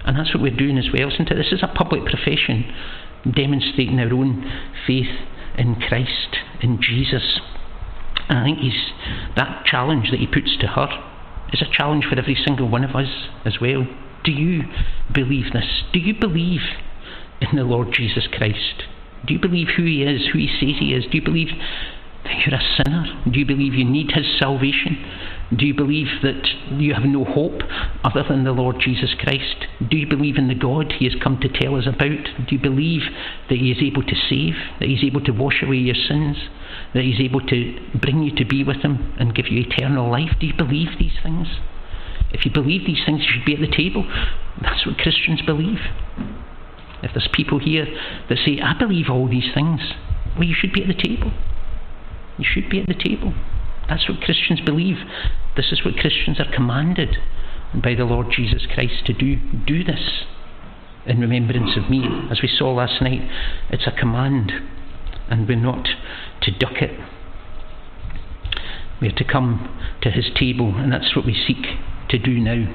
[0.06, 1.36] And that's what we're doing as well, isn't it?
[1.36, 2.72] This is a public profession,
[3.34, 4.46] demonstrating our own
[4.86, 5.10] faith
[5.58, 7.40] in Christ, in Jesus.
[8.30, 8.92] And I think he's
[9.36, 10.88] that challenge that he puts to her
[11.54, 13.86] is a challenge for every single one of us as well.
[14.24, 14.64] Do you
[15.14, 15.84] believe this?
[15.94, 16.62] Do you believe
[17.42, 18.84] in the Lord Jesus Christ?
[19.26, 21.06] Do you believe who He is, who He says He is?
[21.06, 21.50] Do you believe
[22.46, 23.22] you're a sinner?
[23.32, 24.98] Do you believe you need His salvation?
[25.56, 27.62] Do you believe that you have no hope
[28.04, 29.68] other than the Lord Jesus Christ?
[29.90, 32.26] Do you believe in the God He has come to tell us about?
[32.48, 33.02] Do you believe
[33.50, 36.38] that He is able to save, that He is able to wash away your sins,
[36.94, 40.32] that He's able to bring you to be with Him and give you eternal life?
[40.40, 41.48] Do you believe these things?
[42.32, 44.04] If you believe these things, you should be at the table.
[44.62, 45.80] That's what Christians believe.
[47.04, 47.86] If there's people here
[48.30, 49.80] that say, I believe all these things,
[50.36, 51.32] Well, you should be at the table.
[52.38, 53.34] You should be at the table.
[53.88, 54.98] That's what Christians believe.
[55.56, 57.18] This is what Christians are commanded
[57.82, 59.38] by the Lord Jesus Christ to do.
[59.66, 60.24] Do this
[61.06, 62.04] in remembrance of me.
[62.32, 63.22] As we saw last night,
[63.70, 64.52] it's a command,
[65.30, 65.88] and we're not
[66.42, 67.00] to duck it.
[69.02, 69.70] We are to come
[70.02, 71.66] to his table, and that's what we seek
[72.10, 72.74] to do now.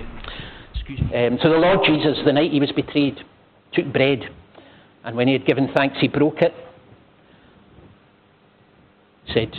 [1.15, 3.21] Um, so the Lord Jesus, the night he was betrayed,
[3.73, 4.29] took bread,
[5.05, 6.53] and when he had given thanks, he broke it,
[9.33, 9.53] said,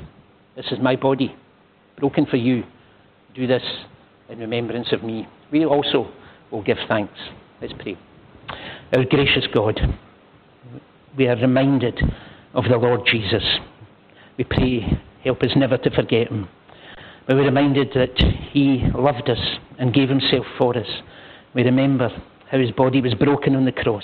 [0.55, 1.35] This is my body,
[1.97, 2.63] broken for you.
[3.35, 3.63] Do this
[4.29, 5.27] in remembrance of me.
[5.51, 6.11] We also
[6.51, 7.17] will give thanks.
[7.61, 7.97] Let's pray.
[8.95, 9.79] Our gracious God,
[11.17, 11.99] we are reminded
[12.53, 13.43] of the Lord Jesus.
[14.37, 16.49] We pray, help us never to forget him.
[17.27, 18.17] But we're reminded that
[18.51, 19.39] he loved us
[19.79, 20.87] and gave himself for us.
[21.53, 22.09] We remember
[22.49, 24.03] how his body was broken on the cross,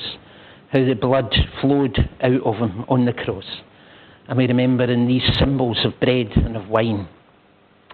[0.72, 3.45] how the blood flowed out of him on the cross.
[4.28, 7.08] And we remember in these symbols of bread and of wine,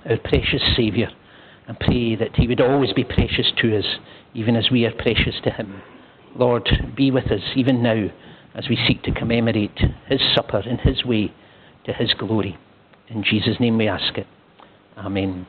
[0.09, 1.09] our precious Saviour,
[1.67, 3.85] and pray that he would always be precious to us,
[4.33, 5.81] even as we are precious to him.
[6.35, 8.07] Lord, be with us even now
[8.55, 11.33] as we seek to commemorate his supper in his way
[11.85, 12.57] to his glory.
[13.09, 14.27] In Jesus' name we ask it.
[14.97, 15.45] Amen.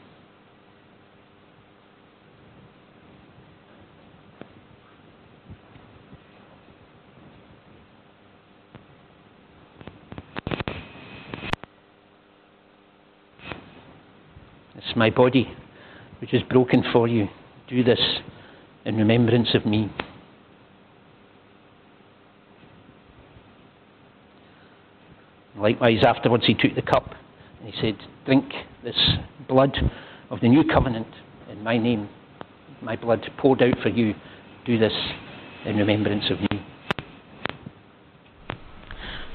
[14.96, 15.54] My body
[16.20, 17.28] which is broken for you.
[17.68, 18.00] Do this
[18.84, 19.90] in remembrance of me.
[25.56, 27.14] Likewise, afterwards, he took the cup
[27.60, 28.52] and he said, Drink
[28.82, 28.98] this
[29.48, 29.76] blood
[30.30, 31.08] of the new covenant
[31.50, 32.08] in my name,
[32.82, 34.14] my blood poured out for you.
[34.64, 34.92] Do this
[35.64, 36.66] in remembrance of me.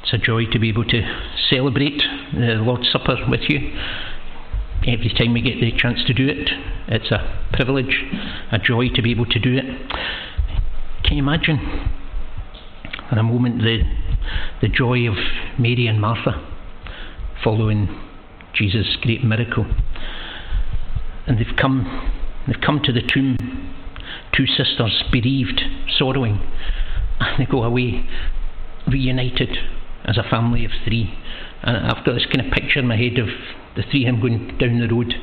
[0.02, 1.02] It's a joy to be able to
[1.50, 2.02] celebrate
[2.34, 3.78] the Lord's Supper with you.
[4.88, 6.50] Every time we get the chance to do it,
[6.88, 8.04] it's a privilege,
[8.52, 9.66] a joy to be able to do it.
[11.04, 11.90] Can you imagine
[13.10, 13.84] for a moment the
[14.62, 15.16] the joy of
[15.58, 16.46] Mary and Martha
[17.44, 17.88] following
[18.54, 19.66] Jesus' great miracle.
[21.28, 22.12] And they've come,
[22.48, 23.38] they've come to the tomb,
[24.36, 25.62] two sisters, bereaved,
[25.98, 26.42] sorrowing,
[27.20, 28.06] and they go away
[28.88, 29.58] reunited
[30.04, 31.14] as a family of three.
[31.64, 33.28] And I've got this kind of picture in my head of
[33.76, 35.14] the three of them going down the road,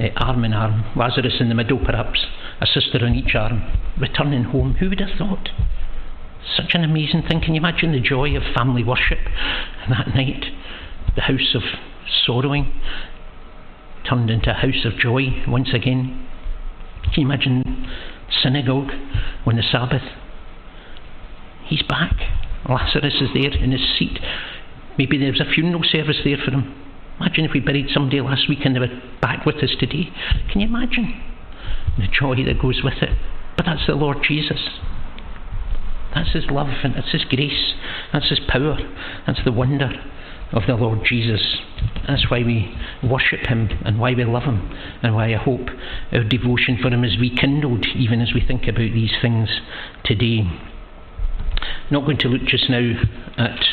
[0.00, 2.26] uh, arm in arm, Lazarus in the middle, perhaps,
[2.60, 3.62] a sister on each arm,
[3.98, 4.74] returning home.
[4.74, 5.50] Who would have thought?
[6.56, 7.40] Such an amazing thing.
[7.40, 9.18] Can you imagine the joy of family worship
[9.88, 10.44] that night?
[11.16, 11.62] The house of
[12.24, 12.72] sorrowing
[14.08, 16.28] turned into a house of joy once again.
[17.04, 17.88] Can you imagine
[18.42, 18.90] synagogue
[19.46, 20.02] on the Sabbath?
[21.66, 22.14] He's back.
[22.68, 24.18] Lazarus is there in his seat.
[24.98, 26.74] Maybe there was a funeral service there for him.
[27.20, 30.10] Imagine if we buried somebody last week and they were back with us today.
[30.50, 31.22] Can you imagine
[31.98, 33.16] the joy that goes with it?
[33.56, 34.60] But that's the Lord Jesus.
[36.14, 37.74] That's His love and that's His grace.
[38.12, 38.78] That's His power.
[39.26, 39.90] That's the wonder
[40.52, 41.56] of the Lord Jesus.
[42.06, 44.70] That's why we worship Him and why we love Him
[45.02, 45.68] and why I hope
[46.12, 49.48] our devotion for Him is rekindled even as we think about these things
[50.04, 50.42] today.
[51.90, 52.92] Not going to look just now
[53.38, 53.64] at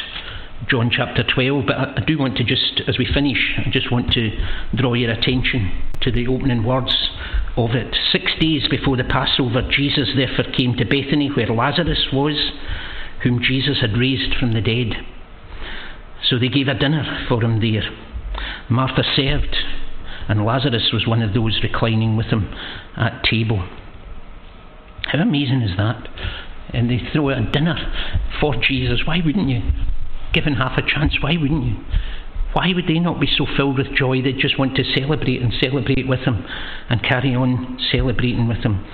[0.69, 4.11] John chapter 12, but I do want to just, as we finish, I just want
[4.13, 4.31] to
[4.75, 5.71] draw your attention
[6.01, 7.09] to the opening words
[7.57, 7.95] of it.
[8.11, 12.51] Six days before the Passover, Jesus therefore came to Bethany, where Lazarus was,
[13.23, 14.93] whom Jesus had raised from the dead.
[16.29, 17.89] So they gave a dinner for him there.
[18.69, 19.55] Martha served,
[20.29, 22.53] and Lazarus was one of those reclining with him
[22.95, 23.67] at table.
[25.11, 26.07] How amazing is that?
[26.69, 27.75] And they throw a dinner
[28.39, 29.01] for Jesus.
[29.05, 29.61] Why wouldn't you?
[30.33, 31.75] Given half a chance, why wouldn't you?
[32.53, 35.53] Why would they not be so filled with joy they just want to celebrate and
[35.59, 36.45] celebrate with him
[36.89, 38.85] and carry on celebrating with him?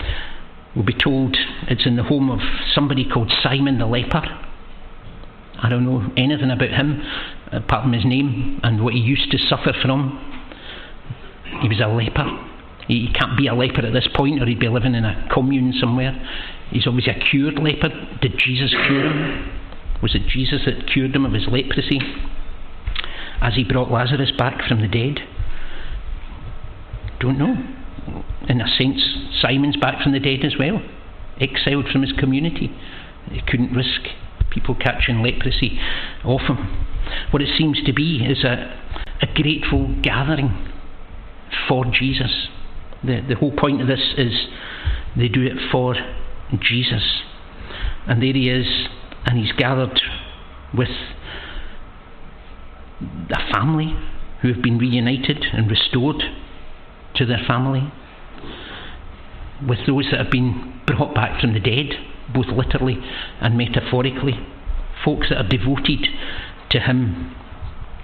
[0.76, 1.36] We'll be told
[1.68, 2.40] it's in the home of
[2.74, 4.22] somebody called Simon the leper.
[5.60, 7.02] I don't know anything about him
[7.52, 10.24] uh, apart from his name and what he used to suffer from.
[11.62, 12.26] He was a leper.
[12.88, 15.74] He can't be a leper at this point, or he'd be living in a commune
[15.80, 16.14] somewhere.
[16.70, 17.90] He's obviously a cured leper.
[18.22, 19.67] Did Jesus cure him?
[20.02, 22.00] Was it Jesus that cured him of his leprosy?
[23.42, 25.20] as he brought Lazarus back from the dead?
[27.20, 27.56] Don't know.
[28.48, 29.02] In a sense,
[29.42, 30.82] Simon's back from the dead as well,
[31.40, 32.72] exiled from his community.
[33.32, 34.02] He couldn't risk
[34.52, 35.80] people catching leprosy
[36.24, 36.86] off him.
[37.32, 38.80] What it seems to be is a,
[39.22, 40.72] a grateful gathering
[41.68, 42.48] for Jesus.
[43.04, 44.34] The, the whole point of this is
[45.16, 45.96] they do it for
[46.60, 47.22] Jesus.
[48.08, 48.88] And there he is,
[49.28, 50.02] and he's gathered
[50.76, 50.90] with
[53.30, 53.94] a family
[54.42, 56.24] who have been reunited and restored
[57.16, 57.92] to their family,
[59.68, 61.94] with those that have been brought back from the dead,
[62.34, 62.98] both literally
[63.42, 64.34] and metaphorically,
[65.04, 66.08] folks that are devoted
[66.70, 67.36] to Him.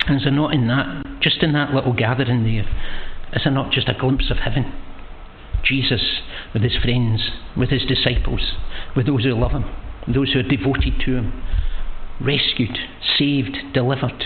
[0.07, 2.67] And is there not in that, just in that little gathering there,
[3.33, 4.73] is there not just a glimpse of heaven?
[5.63, 6.21] Jesus
[6.53, 8.53] with his friends, with his disciples,
[8.95, 9.63] with those who love him,
[10.07, 11.43] those who are devoted to him,
[12.19, 12.77] rescued,
[13.17, 14.25] saved, delivered,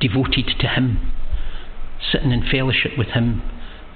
[0.00, 1.12] devoted to him,
[2.12, 3.42] sitting in fellowship with him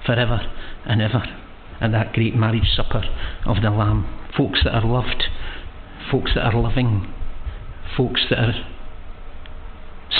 [0.05, 0.41] forever
[0.85, 1.23] and ever.
[1.81, 3.03] At that great marriage supper
[3.45, 4.07] of the Lamb.
[4.37, 5.23] Folks that are loved,
[6.09, 7.13] folks that are loving,
[7.97, 8.67] folks that are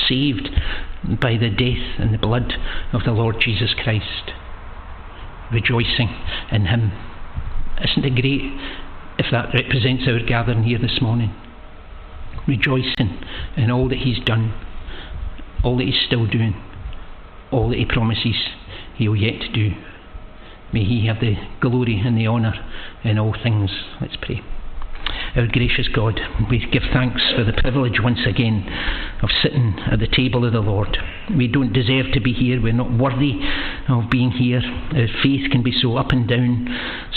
[0.07, 0.49] saved
[1.21, 2.53] by the death and the blood
[2.91, 4.31] of the Lord Jesus Christ,
[5.51, 6.09] rejoicing
[6.51, 6.91] in Him.
[7.81, 8.51] Isn't it great
[9.17, 11.33] if that represents our gathering here this morning?
[12.47, 13.19] Rejoicing
[13.55, 14.53] in all that He's done,
[15.63, 16.55] all that He's still doing,
[17.51, 18.35] all that He promises
[18.95, 19.71] He'll yet do.
[20.71, 22.53] May He have the glory and the honour
[23.03, 23.71] in all things.
[24.01, 24.41] Let's pray.
[25.35, 26.19] Our gracious God,
[26.49, 28.67] we give thanks for the privilege once again
[29.21, 30.97] of sitting at the table of the Lord.
[31.35, 33.39] We don't deserve to be here, we're not worthy
[33.89, 34.61] of being here.
[34.63, 36.67] Our faith can be so up and down,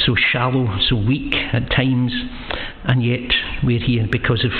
[0.06, 2.12] so shallow, so weak at times,
[2.84, 3.30] and yet
[3.62, 4.52] we're here because of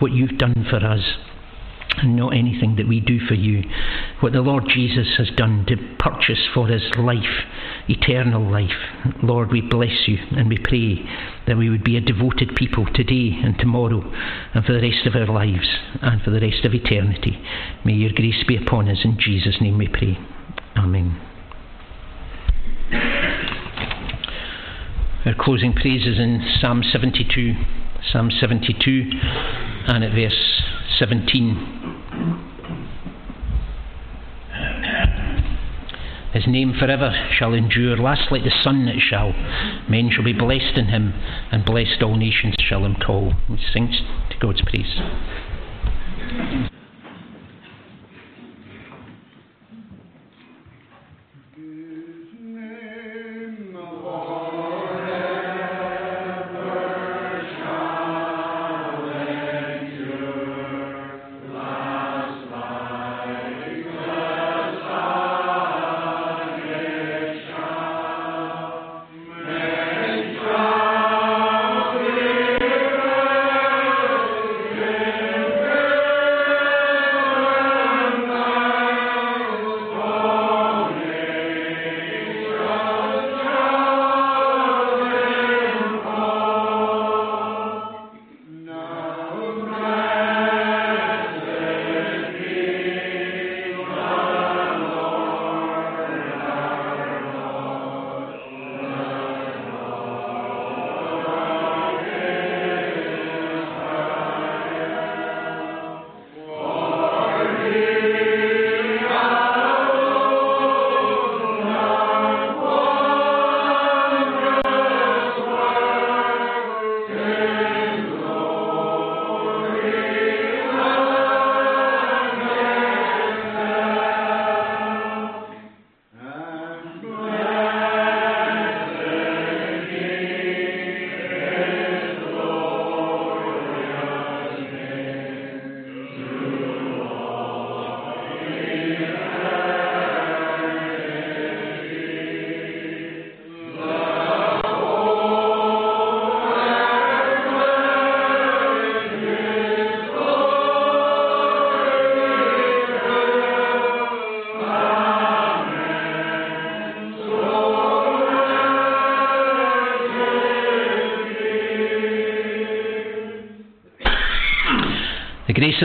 [0.00, 1.02] what you've done for us
[2.04, 3.62] not anything that we do for you.
[4.20, 7.44] What the Lord Jesus has done to purchase for us life,
[7.88, 8.70] eternal life.
[9.22, 11.04] Lord, we bless you and we pray
[11.46, 14.02] that we would be a devoted people today and tomorrow
[14.54, 15.68] and for the rest of our lives
[16.00, 17.42] and for the rest of eternity.
[17.84, 18.98] May your grace be upon us.
[19.04, 20.18] In Jesus' name we pray.
[20.76, 21.20] Amen.
[25.26, 27.54] Our closing praise is in Psalm 72.
[28.12, 29.10] Psalm 72
[29.88, 30.62] and at verse
[30.98, 31.77] 17.
[36.38, 39.32] His name forever shall endure, last like the sun it shall.
[39.88, 41.12] Men shall be blessed in him,
[41.50, 43.34] and blessed all nations shall him call.
[43.48, 43.92] We sing
[44.30, 45.00] to God's praise.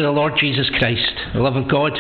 [0.04, 1.94] The Lord Jesus Christ, the love of God,